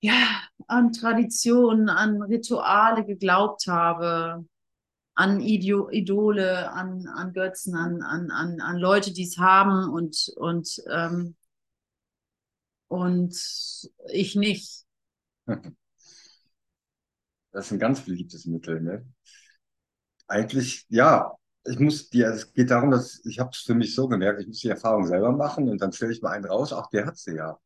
[0.00, 0.14] ja
[0.68, 4.46] an Traditionen, an Rituale geglaubt habe,
[5.16, 10.32] an Idio Idole, an, an Götzen, an, an, an, an Leute, die es haben und,
[10.36, 11.34] und, ähm,
[12.86, 13.36] und
[14.12, 14.84] ich nicht.
[17.50, 19.04] Das ist ein ganz beliebtes Mittel, ne?
[20.28, 21.36] Eigentlich, ja,
[21.68, 24.46] ich muss dir, es geht darum, dass ich habe es für mich so gemerkt, ich
[24.46, 27.18] muss die Erfahrung selber machen und dann stelle ich mal einen raus, ach, der hat
[27.18, 27.58] sie ja.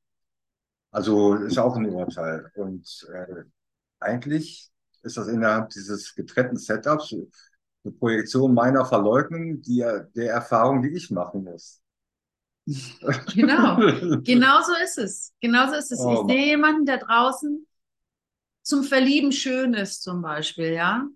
[0.91, 2.51] Also ist auch ein Urteil.
[2.57, 3.45] Und äh,
[4.01, 4.71] eigentlich
[5.03, 7.15] ist das innerhalb dieses getrennten Setups
[7.85, 9.79] eine Projektion meiner Verleugnung die,
[10.15, 11.81] der Erfahrung, die ich machen muss.
[13.35, 13.77] Genau,
[14.23, 15.33] genau so ist es.
[15.41, 15.99] Genau so ist es.
[15.99, 17.67] Oh, ich sehe jemanden, der draußen
[18.63, 21.07] zum Verlieben schön ist, zum Beispiel, ja.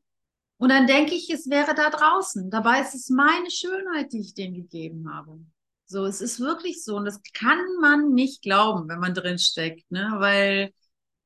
[0.65, 2.49] Und dann denke ich, es wäre da draußen.
[2.49, 5.39] Dabei ist es meine Schönheit, die ich denen gegeben habe.
[5.85, 6.97] So, es ist wirklich so.
[6.97, 10.15] Und das kann man nicht glauben, wenn man drin steckt, ne?
[10.21, 10.73] Weil,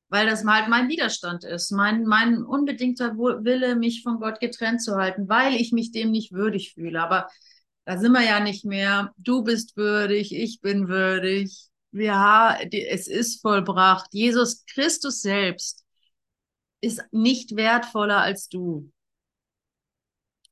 [0.09, 1.71] weil das halt mein Widerstand ist.
[1.71, 6.33] Mein, mein unbedingter Wille, mich von Gott getrennt zu halten, weil ich mich dem nicht
[6.33, 7.01] würdig fühle.
[7.01, 7.29] Aber
[7.85, 9.13] da sind wir ja nicht mehr.
[9.15, 11.69] Du bist würdig, ich bin würdig.
[11.93, 14.09] Ja, es ist vollbracht.
[14.11, 15.85] Jesus Christus selbst
[16.81, 18.91] ist nicht wertvoller als du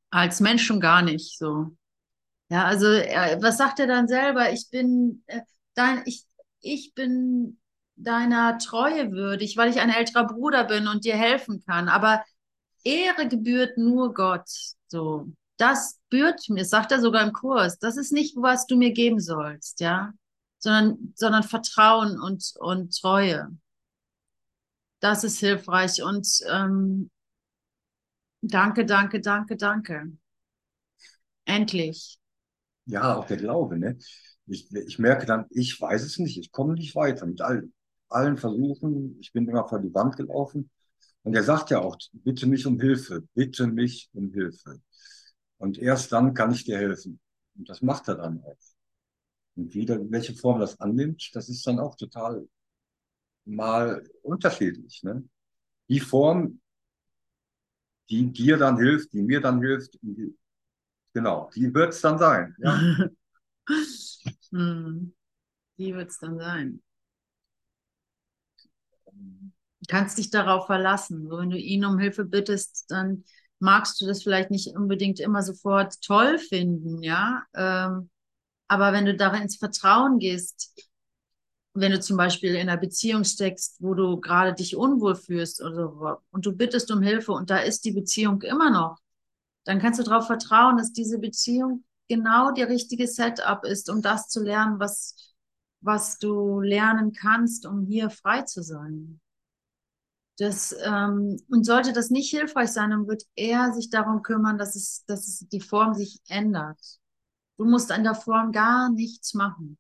[0.10, 1.76] als Mensch schon gar nicht so.
[2.50, 4.52] Ja, also äh, was sagt er dann selber?
[4.52, 5.42] Ich bin äh,
[5.74, 6.26] dein, ich,
[6.62, 7.60] ich bin
[7.96, 11.90] deiner Treue würdig, weil ich ein älterer Bruder bin und dir helfen kann.
[11.90, 12.24] Aber
[12.84, 14.48] Ehre gebührt nur Gott.
[14.88, 17.80] So, das bührt mir, sagt er sogar im Kurs.
[17.80, 20.14] Das ist nicht, was du mir geben sollst, ja,
[20.60, 23.50] sondern, sondern Vertrauen und, und Treue.
[25.00, 26.02] Das ist hilfreich.
[26.02, 27.10] Und ähm,
[28.42, 30.12] Danke, danke, danke, danke.
[31.46, 32.20] Endlich.
[32.86, 33.98] Ja, auch der Glaube, ne?
[34.46, 37.70] Ich, ich merke dann, ich weiß es nicht, ich komme nicht weiter mit all,
[38.10, 39.18] allen Versuchen.
[39.20, 40.70] Ich bin immer vor die Wand gelaufen.
[41.24, 44.80] Und er sagt ja auch, bitte mich um Hilfe, bitte mich um Hilfe.
[45.58, 47.20] Und erst dann kann ich dir helfen.
[47.58, 48.58] Und das macht er dann auch.
[49.56, 52.48] Und wieder, welche Form das annimmt, das ist dann auch total
[53.46, 55.04] mal unterschiedlich.
[55.04, 55.24] Ne?
[55.90, 56.62] Die Form,
[58.10, 60.00] die dir dann hilft, die mir dann hilft.
[60.02, 60.36] Die,
[61.14, 62.56] genau, die wird es dann sein.
[62.60, 62.80] Ja.
[64.52, 65.14] hm.
[65.78, 66.82] Die wird es dann sein.
[69.80, 71.30] Du kannst dich darauf verlassen.
[71.30, 73.24] wenn du ihn um Hilfe bittest, dann
[73.60, 77.44] magst du das vielleicht nicht unbedingt immer sofort toll finden, ja.
[77.56, 78.10] Ähm,
[78.68, 80.74] aber wenn du darin ins Vertrauen gehst,
[81.80, 85.76] wenn du zum Beispiel in einer Beziehung steckst, wo du gerade dich unwohl fühlst oder
[85.76, 89.00] so, und du bittest um Hilfe und da ist die Beziehung immer noch,
[89.66, 94.30] dann kannst du darauf vertrauen, dass diese Beziehung genau der richtige Setup ist, um das
[94.30, 95.36] zu lernen, was,
[95.82, 99.20] was du lernen kannst, um hier frei zu sein.
[100.40, 104.76] Das, ähm, und sollte das nicht hilfreich sein, dann wird er sich darum kümmern, dass
[104.76, 106.80] es, dass es die Form sich ändert.
[107.58, 109.80] Du musst an der Form gar nichts machen.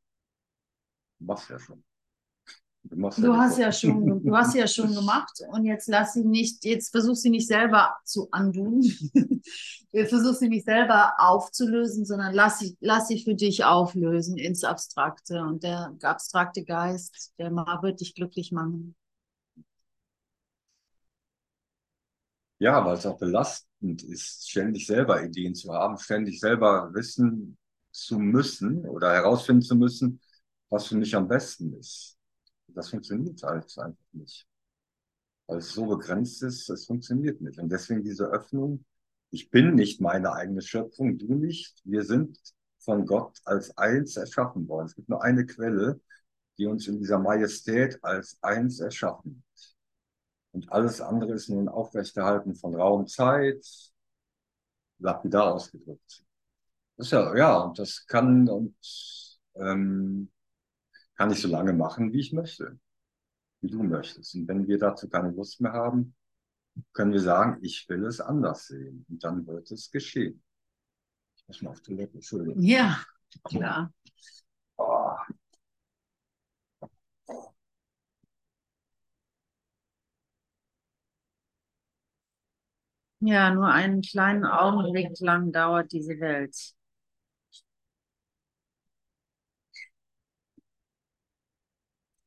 [1.19, 1.83] Machst ja schon.
[2.89, 6.63] Du, du hast ja schon, du hast ja schon gemacht und jetzt lass sie nicht,
[6.63, 8.81] jetzt versuch sie nicht selber zu andun.
[9.91, 14.63] jetzt versuch sie nicht selber aufzulösen, sondern lass sie, lass sie für dich auflösen ins
[14.63, 15.41] Abstrakte.
[15.41, 18.95] Und der abstrakte Geist, der wird dich glücklich machen.
[22.59, 27.57] Ja, weil es auch belastend ist, ständig selber Ideen zu haben, ständig selber wissen
[27.91, 30.19] zu müssen oder herausfinden zu müssen,
[30.69, 32.16] was für mich am besten ist.
[32.77, 34.47] Das funktioniert halt einfach nicht.
[35.47, 37.57] Weil es so begrenzt ist, es funktioniert nicht.
[37.57, 38.85] Und deswegen diese Öffnung,
[39.31, 41.81] ich bin nicht meine eigene Schöpfung, du nicht.
[41.85, 42.37] Wir sind
[42.77, 44.85] von Gott als eins erschaffen worden.
[44.85, 45.99] Es gibt nur eine Quelle,
[46.59, 49.75] die uns in dieser Majestät als eins erschaffen hat.
[50.51, 53.65] Und alles andere ist nun Aufrechterhalten von Raum, Zeit,
[54.99, 56.23] lapidar ausgedrückt.
[56.95, 58.75] Das ist ja, ja, und das kann und
[59.55, 60.31] ähm,
[61.17, 62.79] kann ich so lange machen, wie ich möchte,
[63.61, 64.35] wie du möchtest.
[64.35, 66.15] Und wenn wir dazu keine Lust mehr haben,
[66.93, 69.05] können wir sagen, ich will es anders sehen.
[69.09, 70.43] Und dann wird es geschehen.
[71.35, 72.61] Ich muss mal auf Toilette, Entschuldigung.
[72.61, 73.01] Ja,
[73.43, 73.91] klar.
[74.77, 75.15] Oh.
[83.19, 86.76] Ja, nur einen kleinen Augenblick lang dauert diese Welt.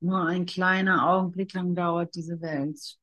[0.01, 2.96] Nur ein kleiner Augenblick lang dauert diese Welt.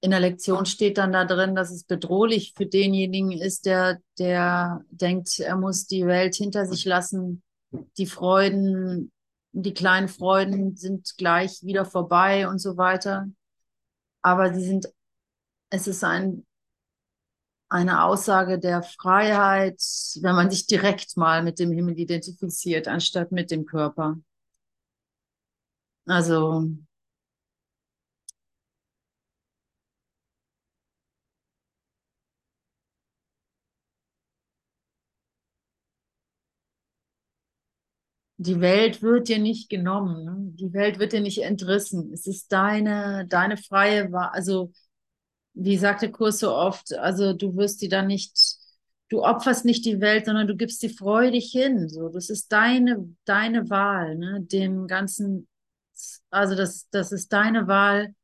[0.00, 4.84] In der Lektion steht dann da drin, dass es bedrohlich für denjenigen ist, der, der
[4.90, 7.42] denkt, er muss die Welt hinter sich lassen.
[7.96, 9.12] Die Freuden,
[9.52, 13.28] die kleinen Freuden sind gleich wieder vorbei und so weiter.
[14.22, 14.88] Aber sie sind,
[15.70, 16.46] es ist ein,
[17.68, 19.80] eine Aussage der Freiheit,
[20.22, 24.16] wenn man sich direkt mal mit dem Himmel identifiziert, anstatt mit dem Körper.
[26.08, 26.66] Also
[38.36, 40.36] die Welt wird dir nicht genommen, ne?
[40.54, 42.12] die Welt wird dir nicht entrissen.
[42.12, 44.30] Es ist deine, deine freie Wahl.
[44.32, 44.72] Also,
[45.54, 48.32] wie sagt der Kurs so oft, also du wirst die dann nicht,
[49.10, 51.88] du opferst nicht die Welt, sondern du gibst sie freudig hin.
[51.88, 54.40] So, das ist deine, deine Wahl, ne?
[54.42, 55.48] Dem ganzen,
[56.30, 58.14] also das, das ist deine Wahl,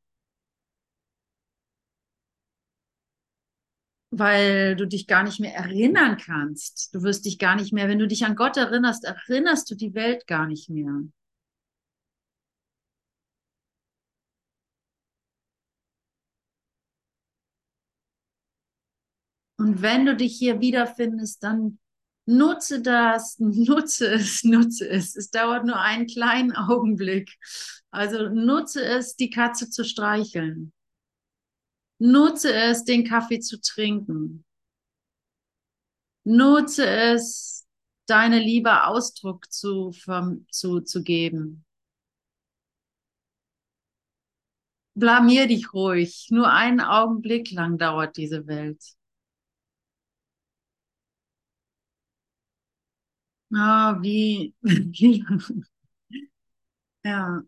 [4.11, 6.95] weil du dich gar nicht mehr erinnern kannst.
[6.95, 9.95] Du wirst dich gar nicht mehr, wenn du dich an Gott erinnerst, erinnerst du die
[9.95, 11.03] Welt gar nicht mehr.
[19.57, 21.79] Und wenn du dich hier wiederfindest, dann
[22.27, 25.17] nutze das, nutze es, nutze es.
[25.17, 27.37] Es dauert nur einen kleinen Augenblick.
[27.91, 30.73] Also nutze es, die Katze zu streicheln.
[31.99, 34.45] Nutze es, den Kaffee zu trinken.
[36.25, 37.67] Nutze es,
[38.07, 39.93] deine Liebe Ausdruck zu,
[40.51, 41.65] zu, zu geben.
[44.97, 46.29] Blamier dich ruhig.
[46.31, 48.83] Nur einen Augenblick lang dauert diese Welt.
[53.57, 54.55] Ah, wie,
[57.05, 57.45] ja.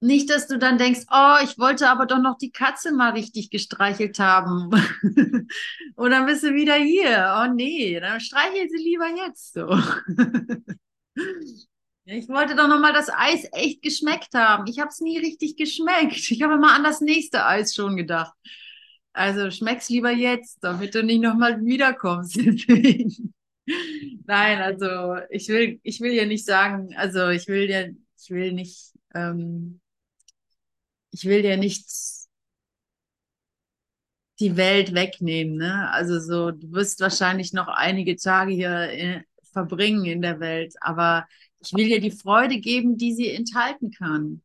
[0.00, 3.50] Nicht, dass du dann denkst, oh, ich wollte aber doch noch die Katze mal richtig
[3.50, 4.70] gestreichelt haben.
[5.96, 7.34] Und dann bist du wieder hier.
[7.36, 9.66] Oh nee, dann streichel sie lieber jetzt so.
[12.04, 14.68] ich wollte doch noch mal das Eis echt geschmeckt haben.
[14.68, 16.30] Ich habe es nie richtig geschmeckt.
[16.30, 18.34] Ich habe immer an das nächste Eis schon gedacht.
[19.18, 22.36] Also schmeck's lieber jetzt, damit du nicht noch mal wiederkommst.
[24.26, 27.82] Nein, also ich will, ich will ja nicht sagen, also ich will ja,
[28.16, 29.80] ich will nicht ähm,
[31.10, 31.86] ich will dir nicht
[34.40, 35.90] die Welt wegnehmen, ne?
[35.92, 40.74] Also so, du wirst wahrscheinlich noch einige Tage hier in, äh, verbringen in der Welt,
[40.80, 41.26] aber
[41.60, 44.42] ich will dir die Freude geben, die sie enthalten kann.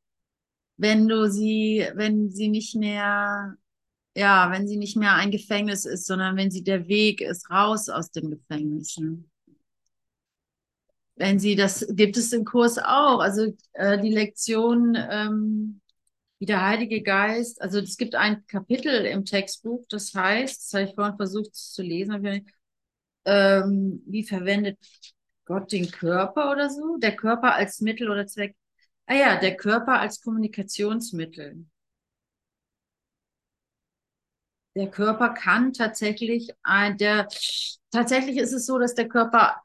[0.77, 3.55] Wenn du sie, wenn sie nicht mehr,
[4.15, 7.89] ja, wenn sie nicht mehr ein Gefängnis ist, sondern wenn sie der Weg ist raus
[7.89, 8.99] aus dem Gefängnis.
[11.15, 13.19] Wenn sie, das gibt es im Kurs auch.
[13.19, 15.81] Also äh, die Lektion, ähm,
[16.39, 20.89] wie der Heilige Geist, also es gibt ein Kapitel im Textbuch, das heißt, das habe
[20.89, 22.45] ich vorhin versucht zu lesen,
[23.25, 24.77] ähm, wie verwendet
[25.45, 26.97] Gott den Körper oder so?
[26.97, 28.55] Der Körper als Mittel oder Zweck?
[29.05, 31.65] Ah ja, der Körper als Kommunikationsmittel.
[34.75, 37.27] Der Körper kann tatsächlich, ein, der,
[37.91, 39.61] tatsächlich ist es so, dass der Körper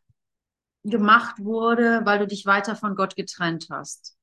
[0.85, 4.17] gemacht wurde, weil du dich weiter von Gott getrennt hast.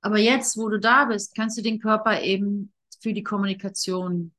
[0.00, 4.32] Aber jetzt, wo du da bist, kannst du den Körper eben für die Kommunikation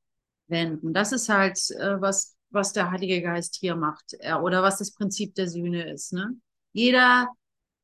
[0.47, 0.93] wenden.
[0.93, 4.91] Das ist halt, äh, was, was der Heilige Geist hier macht äh, oder was das
[4.91, 6.13] Prinzip der Sühne ist.
[6.13, 6.35] Ne?
[6.73, 7.29] Jeder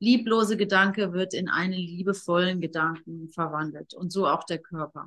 [0.00, 5.06] lieblose Gedanke wird in einen liebevollen Gedanken verwandelt und so auch der Körper.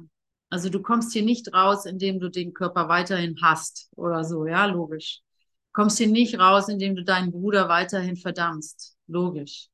[0.49, 4.65] Also du kommst hier nicht raus, indem du den Körper weiterhin hast oder so, ja,
[4.65, 5.21] logisch.
[5.67, 9.67] Du kommst hier nicht raus, indem du deinen Bruder weiterhin verdammst, logisch.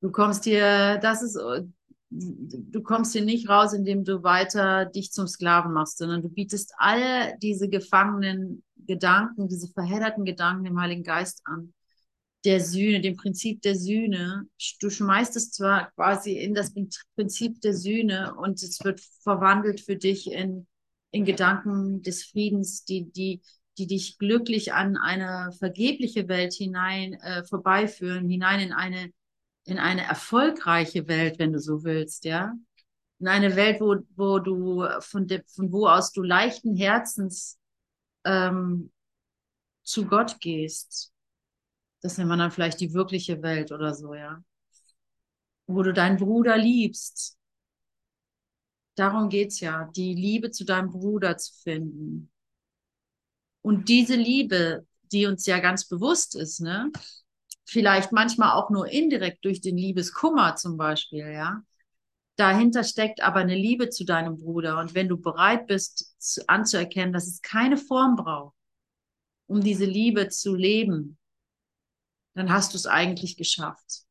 [0.00, 1.38] Du kommst hier, das ist,
[2.08, 6.72] du kommst hier nicht raus, indem du weiter dich zum Sklaven machst, sondern du bietest
[6.78, 11.74] all diese gefangenen Gedanken, diese verhedderten Gedanken dem Heiligen Geist an
[12.44, 14.46] der Sühne, dem Prinzip der Sühne.
[14.80, 16.72] Du schmeißt es zwar quasi in das
[17.14, 20.66] Prinzip der Sühne und es wird verwandelt für dich in,
[21.10, 23.42] in Gedanken des Friedens, die, die,
[23.76, 29.12] die dich glücklich an eine vergebliche Welt hinein äh, vorbeiführen, hinein in eine,
[29.66, 32.54] in eine erfolgreiche Welt, wenn du so willst, ja.
[33.18, 37.58] In eine Welt, wo, wo du von, de, von wo aus du leichten Herzens
[38.24, 38.90] ähm,
[39.82, 41.09] zu Gott gehst
[42.00, 44.42] das nennt man dann vielleicht die wirkliche Welt oder so, ja.
[45.66, 47.38] Wo du deinen Bruder liebst.
[48.96, 52.30] Darum geht's ja, die Liebe zu deinem Bruder zu finden.
[53.62, 56.90] Und diese Liebe, die uns ja ganz bewusst ist, ne?
[57.66, 61.62] Vielleicht manchmal auch nur indirekt durch den Liebeskummer zum Beispiel, ja.
[62.36, 64.78] Dahinter steckt aber eine Liebe zu deinem Bruder.
[64.78, 68.56] Und wenn du bereit bist zu, anzuerkennen, dass es keine Form braucht,
[69.46, 71.18] um diese Liebe zu leben,
[72.40, 74.04] dann hast du es eigentlich geschafft.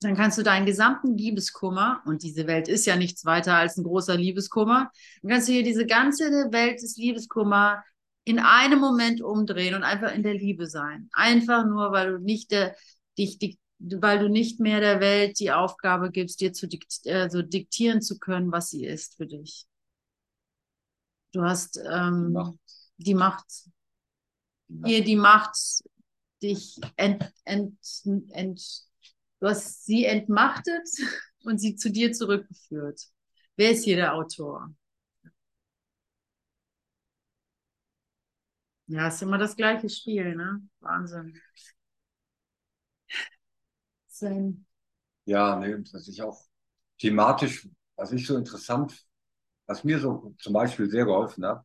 [0.00, 3.84] Dann kannst du deinen gesamten Liebeskummer, und diese Welt ist ja nichts weiter als ein
[3.84, 4.90] großer Liebeskummer,
[5.22, 7.84] dann kannst du hier diese ganze Welt des Liebeskummer
[8.24, 11.08] in einem Moment umdrehen und einfach in der Liebe sein.
[11.12, 12.74] Einfach nur, weil du nicht der,
[13.16, 13.38] dich,
[13.78, 18.02] weil du nicht mehr der Welt die Aufgabe gibst, dir zu dikt, äh, so diktieren
[18.02, 19.66] zu können, was sie ist für dich.
[21.32, 22.54] Du hast ähm, Macht.
[22.96, 23.46] die Macht
[24.68, 25.56] ihr die Macht
[26.42, 27.78] dich ent, ent,
[28.32, 28.62] ent,
[29.40, 30.88] du hast sie entmachtet
[31.44, 33.00] und sie zu dir zurückgeführt.
[33.56, 34.70] Wer ist hier der Autor?
[38.86, 40.62] Ja, ist immer das gleiche Spiel, ne?
[40.80, 41.40] Wahnsinn.
[44.06, 44.66] Sein.
[45.26, 46.44] Ja, nee, das ist auch
[46.98, 49.06] thematisch, was ich so interessant,
[49.66, 51.64] was mir so zum Beispiel sehr geholfen hat,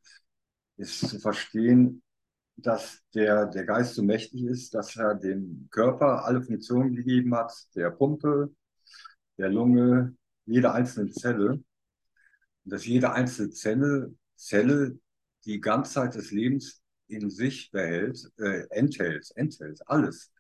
[0.78, 2.04] ist zu verstehen,
[2.62, 7.54] dass der, der Geist so mächtig ist, dass er dem Körper alle Funktionen gegeben hat,
[7.76, 8.54] der Pumpe,
[9.38, 11.52] der Lunge, jede einzelne Zelle.
[11.52, 11.66] Und
[12.74, 15.00] dass jede einzelne Zelle, Zelle
[15.46, 20.32] die Ganzheit des Lebens in sich behält, äh, enthält, enthält, alles.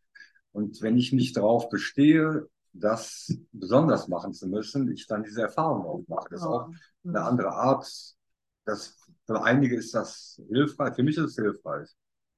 [0.51, 5.85] Und wenn ich nicht darauf bestehe, das besonders machen zu müssen, ich dann diese Erfahrung
[5.85, 6.29] auch mache.
[6.31, 6.69] Das ist auch
[7.03, 7.87] eine andere Art.
[8.65, 11.89] Das, für einige ist das hilfreich, für mich ist es hilfreich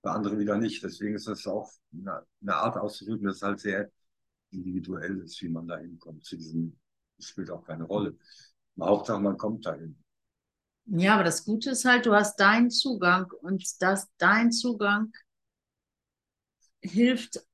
[0.02, 0.84] bei anderen wieder nicht.
[0.84, 3.92] Deswegen ist das auch eine, eine Art auszudrücken, das halt sehr
[4.52, 6.26] individuell ist, wie man da hinkommt.
[6.26, 6.78] Zu diesem
[7.20, 8.18] spielt auch keine Rolle.
[8.80, 9.98] Hauptsache, man kommt dahin.
[10.86, 15.12] Ja, aber das Gute ist halt, du hast deinen Zugang und das, dein Zugang
[16.82, 17.46] hilft.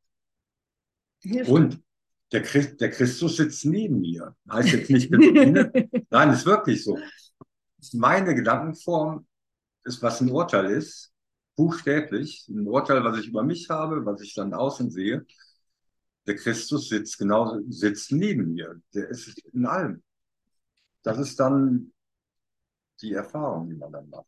[1.21, 1.83] hilft und
[2.31, 4.35] der, Christ, der Christus sitzt neben mir.
[4.49, 5.11] Heißt jetzt nicht,
[6.09, 6.97] nein, ist wirklich so.
[7.93, 9.27] Meine Gedankenform
[9.83, 11.13] ist, was ein Urteil ist,
[11.57, 15.25] buchstäblich, ein Urteil, was ich über mich habe, was ich dann außen sehe.
[16.25, 18.79] Der Christus sitzt genau, sitzt neben mir.
[18.93, 20.03] Der ist in allem.
[21.01, 21.91] Das ist dann
[23.01, 24.27] die Erfahrung, die man dann macht.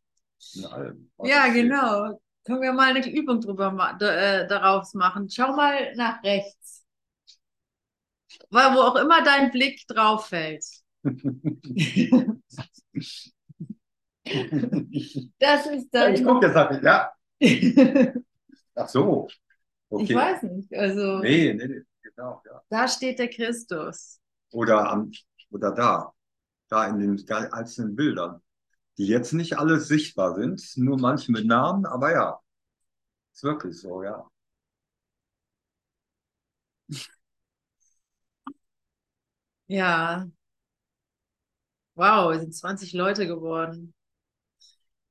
[0.56, 1.12] In allem.
[1.24, 2.20] Ja, genau.
[2.46, 5.30] Können wir mal eine Übung drüber äh, daraus machen.
[5.30, 6.86] Schau mal nach rechts.
[8.50, 10.66] Weil wo auch immer dein Blick drauf fällt.
[15.40, 16.14] das ist dann.
[16.14, 17.12] Ich gucke jetzt, ja.
[18.76, 19.28] Ach so.
[19.90, 20.04] Okay.
[20.04, 20.74] Ich weiß nicht.
[20.74, 22.42] Also, nee, nee, nee, genau.
[22.46, 22.62] Ja.
[22.70, 24.20] Da steht der Christus.
[24.52, 25.12] Oder, am,
[25.52, 26.14] oder da.
[26.70, 28.42] Da in den einzelnen Bildern.
[28.98, 32.40] Die jetzt nicht alle sichtbar sind, nur manche mit Namen, aber ja.
[33.34, 34.28] Ist wirklich so, ja.
[39.68, 40.28] Ja.
[41.96, 43.94] Wow, es sind 20 Leute geworden.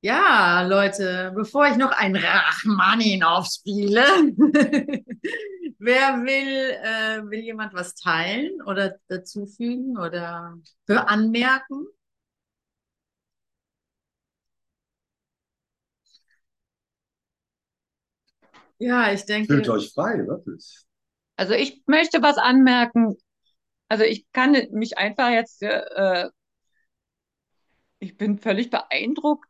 [0.01, 4.01] Ja, Leute, bevor ich noch ein Rachmanin aufspiele,
[5.79, 11.85] wer will, äh, will jemand was teilen oder dazufügen oder für anmerken?
[18.77, 19.53] Ja, ich denke.
[19.53, 20.85] Fühlt euch frei, wirklich.
[21.37, 23.15] Also ich möchte was anmerken.
[23.89, 26.29] Also ich kann mich einfach jetzt, äh,
[27.99, 29.47] ich bin völlig beeindruckt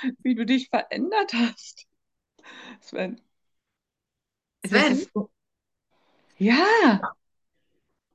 [0.22, 1.86] wie du dich verändert hast.
[2.80, 3.20] Sven.
[4.66, 5.06] Sven?
[6.38, 7.00] Ja.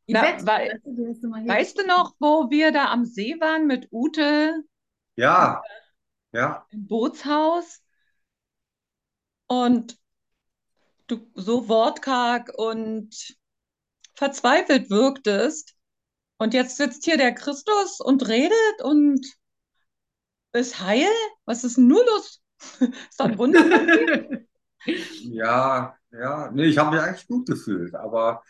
[0.10, 1.14] Na, wei- du,
[1.48, 4.64] Weißt du noch, wo wir da am See waren mit Ute
[5.16, 5.62] Ja,
[6.34, 7.82] ja, im Bootshaus
[9.48, 9.98] und
[11.08, 13.36] du so wortkarg und
[14.16, 15.76] verzweifelt wirktest?
[16.40, 19.26] Und jetzt sitzt hier der Christus und redet und
[20.54, 21.08] ist heil?
[21.46, 22.42] Was ist denn nur los?
[22.80, 23.60] Ist doch ein Wunder.
[24.86, 26.52] ja, ja.
[26.52, 28.42] Nee, ich habe mich eigentlich gut gefühlt, aber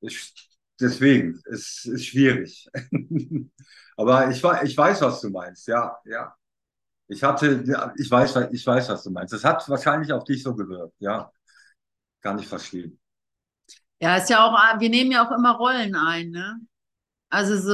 [0.00, 0.34] ich,
[0.80, 2.68] deswegen, es ist schwierig.
[3.98, 6.34] Aber ich, ich weiß, was du meinst, ja, ja.
[7.08, 9.32] Ich hatte, ja, ich weiß, ich weiß, was du meinst.
[9.32, 11.30] Es hat wahrscheinlich auf dich so gewirkt, ja.
[12.20, 13.00] Kann ich verstehen.
[14.00, 16.60] Ja, ist ja auch, wir nehmen ja auch immer Rollen ein, ne?
[17.36, 17.68] Also so,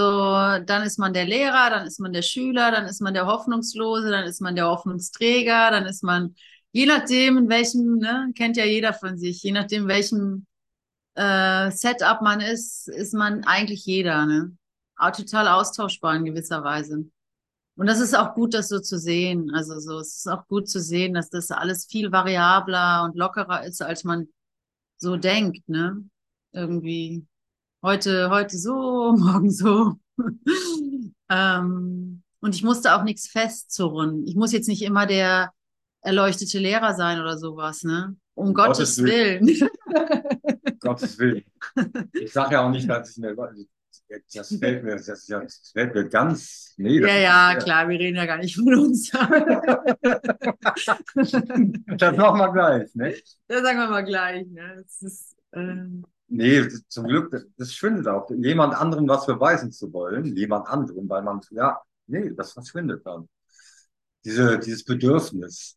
[0.66, 4.10] dann ist man der Lehrer, dann ist man der Schüler, dann ist man der Hoffnungslose,
[4.10, 6.34] dann ist man der Hoffnungsträger, dann ist man,
[6.72, 10.46] je nachdem, in welchem, ne, kennt ja jeder von sich, je nachdem, welchem
[11.14, 14.56] äh, Setup man ist, ist man eigentlich jeder, ne?
[14.96, 17.08] Auch total austauschbar in gewisser Weise.
[17.76, 19.52] Und das ist auch gut, das so zu sehen.
[19.54, 23.64] Also so, es ist auch gut zu sehen, dass das alles viel variabler und lockerer
[23.64, 24.26] ist, als man
[24.96, 26.04] so denkt, ne?
[26.50, 27.28] Irgendwie
[27.82, 29.94] heute, heute so, morgen so.
[31.30, 34.26] ähm, und ich musste auch nichts festzurren.
[34.26, 35.52] Ich muss jetzt nicht immer der
[36.02, 38.16] erleuchtete Lehrer sein oder sowas, ne?
[38.34, 39.46] Um Gottes Gottes Willen.
[39.46, 39.68] Willen.
[40.80, 41.44] Gottes Willen.
[42.14, 43.36] Ich sage ja auch nicht, dass ich eine,
[44.34, 47.88] das fällt mir, das, ja, das fällt mir ganz, nee, das Ja, ist- ja, klar,
[47.88, 49.12] wir reden ja gar nicht von uns.
[51.96, 53.14] Das machen wir gleich, ne?
[53.48, 54.82] Das sagen wir mal gleich, ne?
[54.82, 56.04] Das ist, ähm,
[56.34, 58.30] Nee, zum Glück, das, das schwindet auch.
[58.30, 63.28] Jemand anderen was beweisen zu wollen, jemand anderen, weil man, ja, nee, das verschwindet dann.
[64.24, 65.76] Diese, dieses Bedürfnis,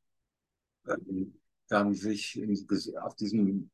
[0.88, 1.38] ähm,
[1.68, 2.56] dann sich in,
[3.02, 3.70] auf diesem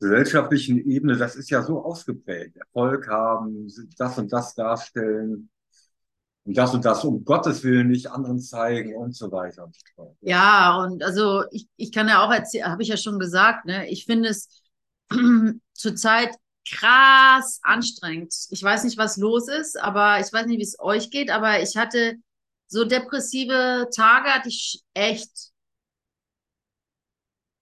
[0.00, 2.56] gesellschaftlichen Ebene, das ist ja so ausgeprägt.
[2.56, 5.50] Erfolg haben, das und das darstellen
[6.42, 9.70] und das und das um Gottes Willen nicht anderen zeigen und so weiter.
[10.22, 13.88] Ja, und also ich, ich kann ja auch erzählen, habe ich ja schon gesagt, ne?
[13.88, 14.48] Ich finde es
[15.74, 16.34] zurzeit
[16.68, 18.34] krass anstrengend.
[18.50, 21.62] Ich weiß nicht, was los ist, aber ich weiß nicht, wie es euch geht, aber
[21.62, 22.16] ich hatte
[22.68, 25.30] so depressive Tage, hatte ich echt,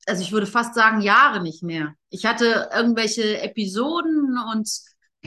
[0.07, 1.95] also ich würde fast sagen, Jahre nicht mehr.
[2.11, 4.69] Ich hatte irgendwelche Episoden und,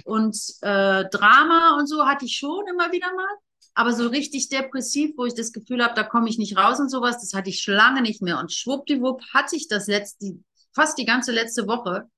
[0.05, 3.35] und äh, Drama und so hatte ich schon immer wieder mal.
[3.73, 6.89] Aber so richtig depressiv, wo ich das Gefühl habe, da komme ich nicht raus und
[6.89, 8.37] sowas, das hatte ich schon lange nicht mehr.
[8.37, 10.39] Und schwuppdiwupp hatte ich das letzte,
[10.73, 12.09] fast die ganze letzte Woche.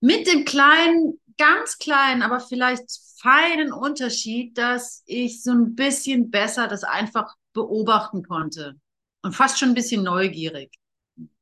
[0.00, 2.90] Mit dem kleinen, ganz kleinen, aber vielleicht
[3.20, 8.74] feinen Unterschied, dass ich so ein bisschen besser das einfach beobachten konnte.
[9.22, 10.70] Und fast schon ein bisschen neugierig,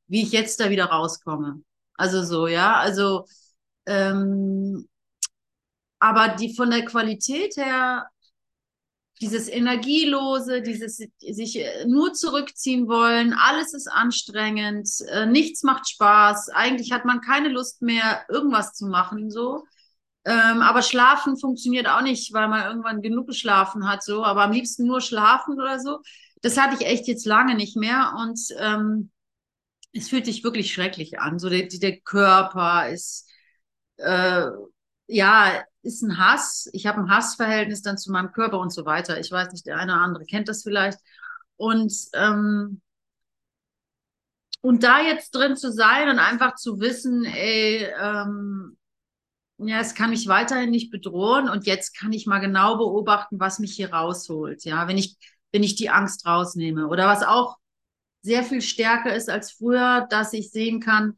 [0.07, 1.62] wie ich jetzt da wieder rauskomme.
[1.94, 3.26] Also so, ja, also,
[3.86, 4.88] ähm,
[5.98, 8.07] aber die von der Qualität her
[9.21, 16.49] dieses Energielose, dieses sich äh, nur zurückziehen wollen, alles ist anstrengend, äh, nichts macht Spaß,
[16.51, 19.65] eigentlich hat man keine Lust mehr, irgendwas zu machen, so.
[20.25, 24.53] Ähm, aber schlafen funktioniert auch nicht, weil man irgendwann genug geschlafen hat, so, aber am
[24.53, 26.01] liebsten nur schlafen oder so.
[26.43, 29.11] Das hatte ich echt jetzt lange nicht mehr und ähm,
[29.93, 31.39] es fühlt sich wirklich schrecklich an.
[31.39, 33.29] So der, der Körper ist
[33.99, 34.47] äh,
[35.07, 36.68] ja, ist ein Hass.
[36.72, 39.18] Ich habe ein Hassverhältnis dann zu meinem Körper und so weiter.
[39.20, 40.99] Ich weiß nicht, der eine oder andere kennt das vielleicht.
[41.57, 42.80] Und, ähm,
[44.61, 48.76] und da jetzt drin zu sein und einfach zu wissen, ey, ähm,
[49.59, 53.59] ja, es kann mich weiterhin nicht bedrohen und jetzt kann ich mal genau beobachten, was
[53.59, 54.64] mich hier rausholt.
[54.64, 55.16] Ja, wenn ich,
[55.53, 56.89] wenn ich die Angst rausnehme.
[56.89, 57.57] Oder was auch
[58.22, 61.16] sehr viel stärker ist als früher, dass ich sehen kann,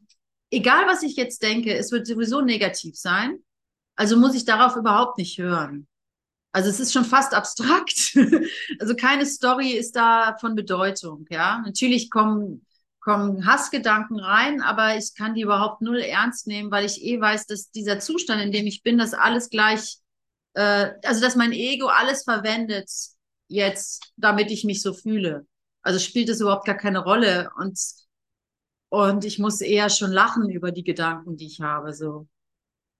[0.51, 3.39] egal was ich jetzt denke, es wird sowieso negativ sein.
[3.95, 5.87] Also muss ich darauf überhaupt nicht hören.
[6.51, 8.15] Also es ist schon fast abstrakt.
[8.79, 11.61] Also keine Story ist da von Bedeutung, ja.
[11.65, 12.65] Natürlich kommen,
[12.99, 17.47] kommen Hassgedanken rein, aber ich kann die überhaupt null ernst nehmen, weil ich eh weiß,
[17.47, 19.97] dass dieser Zustand, in dem ich bin, das alles gleich,
[20.53, 22.89] äh, also dass mein Ego alles verwendet
[23.47, 25.45] jetzt, damit ich mich so fühle.
[25.81, 27.77] Also spielt es überhaupt gar keine Rolle und
[28.89, 32.27] und ich muss eher schon lachen über die Gedanken, die ich habe, so.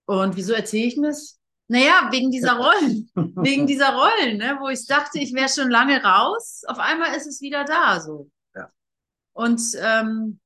[0.05, 1.39] Und wieso erzähle ich das?
[1.67, 6.01] Naja, wegen dieser Rollen, wegen dieser Rollen, ne, wo ich dachte, ich wäre schon lange
[6.03, 6.63] raus.
[6.67, 8.29] Auf einmal ist es wieder da, so.
[8.53, 8.69] Ja.
[9.33, 10.39] Und, ähm,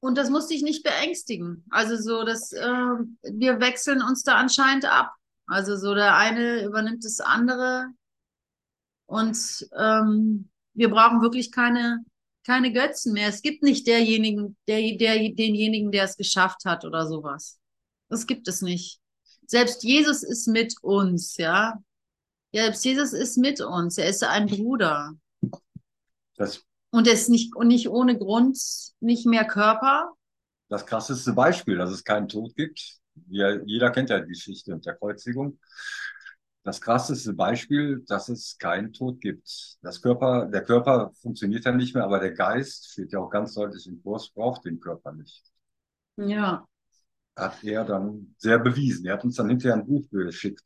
[0.00, 1.64] und das musste ich nicht beängstigen.
[1.70, 2.62] Also so, dass äh,
[3.22, 5.12] wir wechseln uns da anscheinend ab.
[5.46, 7.88] Also so, der eine übernimmt das andere.
[9.06, 12.04] Und ähm, wir brauchen wirklich keine,
[12.46, 13.28] keine Götzen mehr.
[13.28, 17.59] Es gibt nicht derjenigen, der, der, denjenigen, der es geschafft hat oder sowas.
[18.10, 19.00] Das gibt es nicht.
[19.46, 21.82] Selbst Jesus ist mit uns, ja.
[22.52, 23.96] Selbst Jesus ist mit uns.
[23.96, 25.14] Er ist ein Bruder.
[26.36, 28.58] Das, Und er ist nicht, und nicht ohne Grund
[29.00, 30.12] nicht mehr Körper.
[30.68, 32.98] das krasseste Beispiel, dass es keinen Tod gibt.
[33.14, 35.58] Wir, jeder kennt ja die Geschichte mit der Kreuzigung.
[36.62, 39.78] Das krasseste Beispiel, dass es keinen Tod gibt.
[39.82, 43.54] Das Körper, der Körper funktioniert ja nicht mehr, aber der Geist, steht ja auch ganz
[43.54, 45.42] deutlich im Kurs, braucht den Körper nicht.
[46.16, 46.66] Ja.
[47.36, 49.06] Hat er dann sehr bewiesen.
[49.06, 50.62] Er hat uns dann hinterher ein Buch geschickt,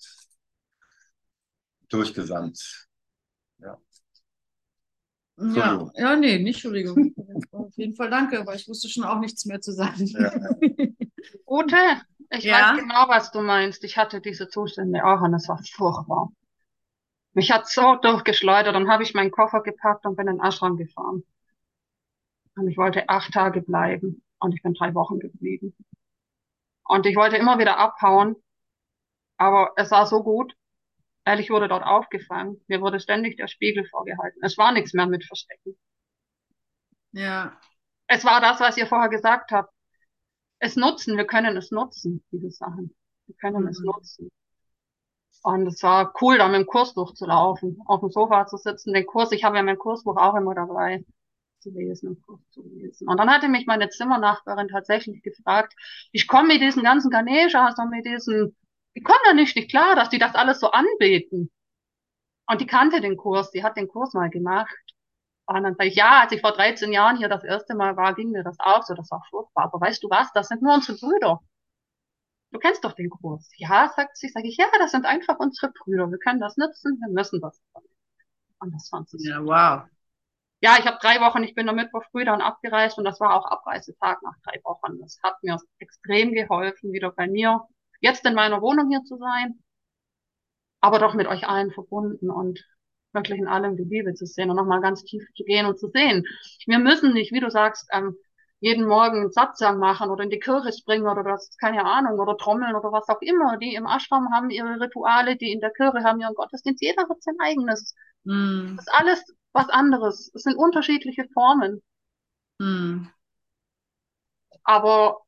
[1.89, 2.89] durchgesandt.
[3.59, 3.79] Ja,
[5.37, 5.91] Entschuldigung.
[5.97, 7.15] ja, nee, nicht Entschuldigung.
[7.53, 10.07] Auf jeden Fall danke, weil ich wusste schon auch nichts mehr zu sagen.
[10.07, 10.31] Ja.
[11.47, 11.77] Ute,
[12.31, 12.73] ich Ja?
[12.73, 13.85] weiß genau, was du meinst.
[13.85, 16.31] Ich hatte diese Zustände auch und es war furchtbar.
[17.33, 20.77] Mich hat so durchgeschleudert, dann habe ich meinen Koffer gepackt und bin in den Ashram
[20.77, 21.23] gefahren.
[22.57, 25.75] Und ich wollte acht Tage bleiben und ich bin drei Wochen geblieben.
[26.85, 28.37] Und ich wollte immer wieder abhauen,
[29.37, 30.55] aber es war so gut.
[31.26, 32.62] Ehrlich wurde dort aufgefangen.
[32.68, 34.41] Mir wurde ständig der Spiegel vorgehalten.
[34.45, 35.76] Es war nichts mehr mit Verstecken.
[37.12, 37.59] Ja,
[38.07, 39.70] Es war das, was ihr vorher gesagt habt.
[40.61, 42.95] Es nutzen, wir können es nutzen, diese Sachen.
[43.26, 43.85] Wir können es Mhm.
[43.85, 44.30] nutzen.
[45.45, 49.07] Und es war cool, da mit dem Kurs durchzulaufen, auf dem Sofa zu sitzen, den
[49.07, 51.05] Kurs, ich habe ja mein Kursbuch auch immer dabei,
[51.65, 53.09] zu lesen und Kurs zu lesen.
[53.09, 55.75] Und dann hatte mich meine Zimmernachbarin tatsächlich gefragt,
[56.12, 58.57] ich komme mit diesen ganzen Ganeshas und mit diesen,
[58.93, 61.51] ich komme da nicht, nicht klar, dass die das alles so anbeten.
[62.47, 64.77] Und die kannte den Kurs, die hat den Kurs mal gemacht.
[65.47, 68.15] Und dann sage ich, ja, als ich vor 13 Jahren hier das erste Mal war,
[68.15, 69.65] ging mir das auch so, das war furchtbar.
[69.65, 71.41] Aber weißt du was, das sind nur unsere Brüder.
[72.53, 73.51] Du kennst doch den Kurs.
[73.57, 76.11] Ja, sagt sie, sage ich, ja, das sind einfach unsere Brüder.
[76.11, 77.61] Wir können das nutzen, wir müssen das.
[78.61, 79.89] Und das fand sie ja, wow.
[80.65, 83.35] Ja, ich habe drei Wochen, ich bin am Mittwoch früh dann abgereist und das war
[83.35, 84.99] auch Abreisetag nach drei Wochen.
[84.99, 87.61] Das hat mir extrem geholfen, wieder bei mir,
[88.01, 89.62] jetzt in meiner Wohnung hier zu sein,
[90.81, 92.65] aber doch mit euch allen verbunden und
[93.12, 95.91] wirklich in allem die Liebe zu sehen und nochmal ganz tief zu gehen und zu
[95.91, 96.25] sehen.
[96.67, 98.17] Wir müssen nicht, wie du sagst, ähm,
[98.61, 102.39] jeden Morgen einen Satsang machen oder in die Kirche springen oder das, keine Ahnung, oder
[102.39, 103.59] trommeln oder was auch immer.
[103.59, 106.83] Die im Ashram haben ihre Rituale, die in der Kirche haben ihren Gottesdienst.
[106.83, 107.95] Jeder hat sein eigenes.
[108.27, 110.31] Hm, Das ist alles was anderes.
[110.35, 111.83] Es sind unterschiedliche Formen.
[112.61, 113.09] hm.
[114.64, 115.22] Aber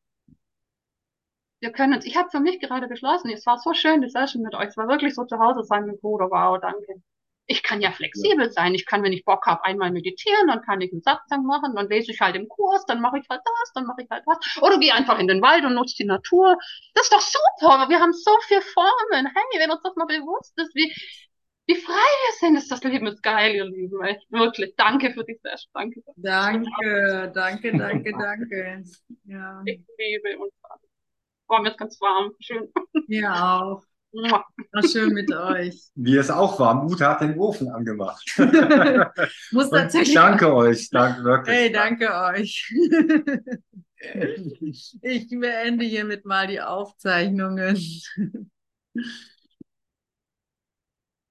[1.61, 4.43] wir können uns, ich habe für mich gerade beschlossen, es war so schön, die Session
[4.43, 4.69] mit euch.
[4.69, 6.31] Es war wirklich so zu Hause sein mit Bruder.
[6.31, 7.03] Wow, danke.
[7.49, 8.75] Ich kann ja flexibel sein.
[8.75, 11.89] Ich kann, wenn ich Bock habe, einmal meditieren, dann kann ich einen Satzang machen, dann
[11.89, 14.39] lese ich halt im Kurs, dann mache ich halt das, dann mache ich halt das.
[14.63, 16.59] Oder gehe einfach in den Wald und nutze die Natur.
[16.95, 17.89] Das ist doch super.
[17.89, 19.27] Wir haben so viele Formen.
[19.33, 20.93] Hey, wenn uns das mal bewusst ist, wie,
[21.67, 24.03] wie frei wir sind, ist das Leben ist geil, ihr Lieben.
[24.05, 24.75] Echt, wirklich.
[24.77, 25.71] Danke für die Session.
[25.75, 26.03] Danke.
[26.17, 28.85] Danke, danke, danke, danke.
[29.25, 30.53] Ja, Ich liebe uns.
[31.49, 32.33] War mir jetzt ganz warm.
[32.41, 32.69] Schön.
[33.09, 33.83] mir auch.
[34.13, 34.45] War
[34.89, 35.91] schön mit euch.
[35.95, 36.87] Mir ist auch warm.
[36.87, 38.25] Ute hat den Ofen angemacht.
[39.51, 40.15] Muss tatsächlich.
[40.15, 40.89] danke euch.
[40.91, 41.55] Danke wirklich.
[41.55, 42.73] Hey, danke euch.
[45.03, 47.77] Ich beende hiermit mal die Aufzeichnungen.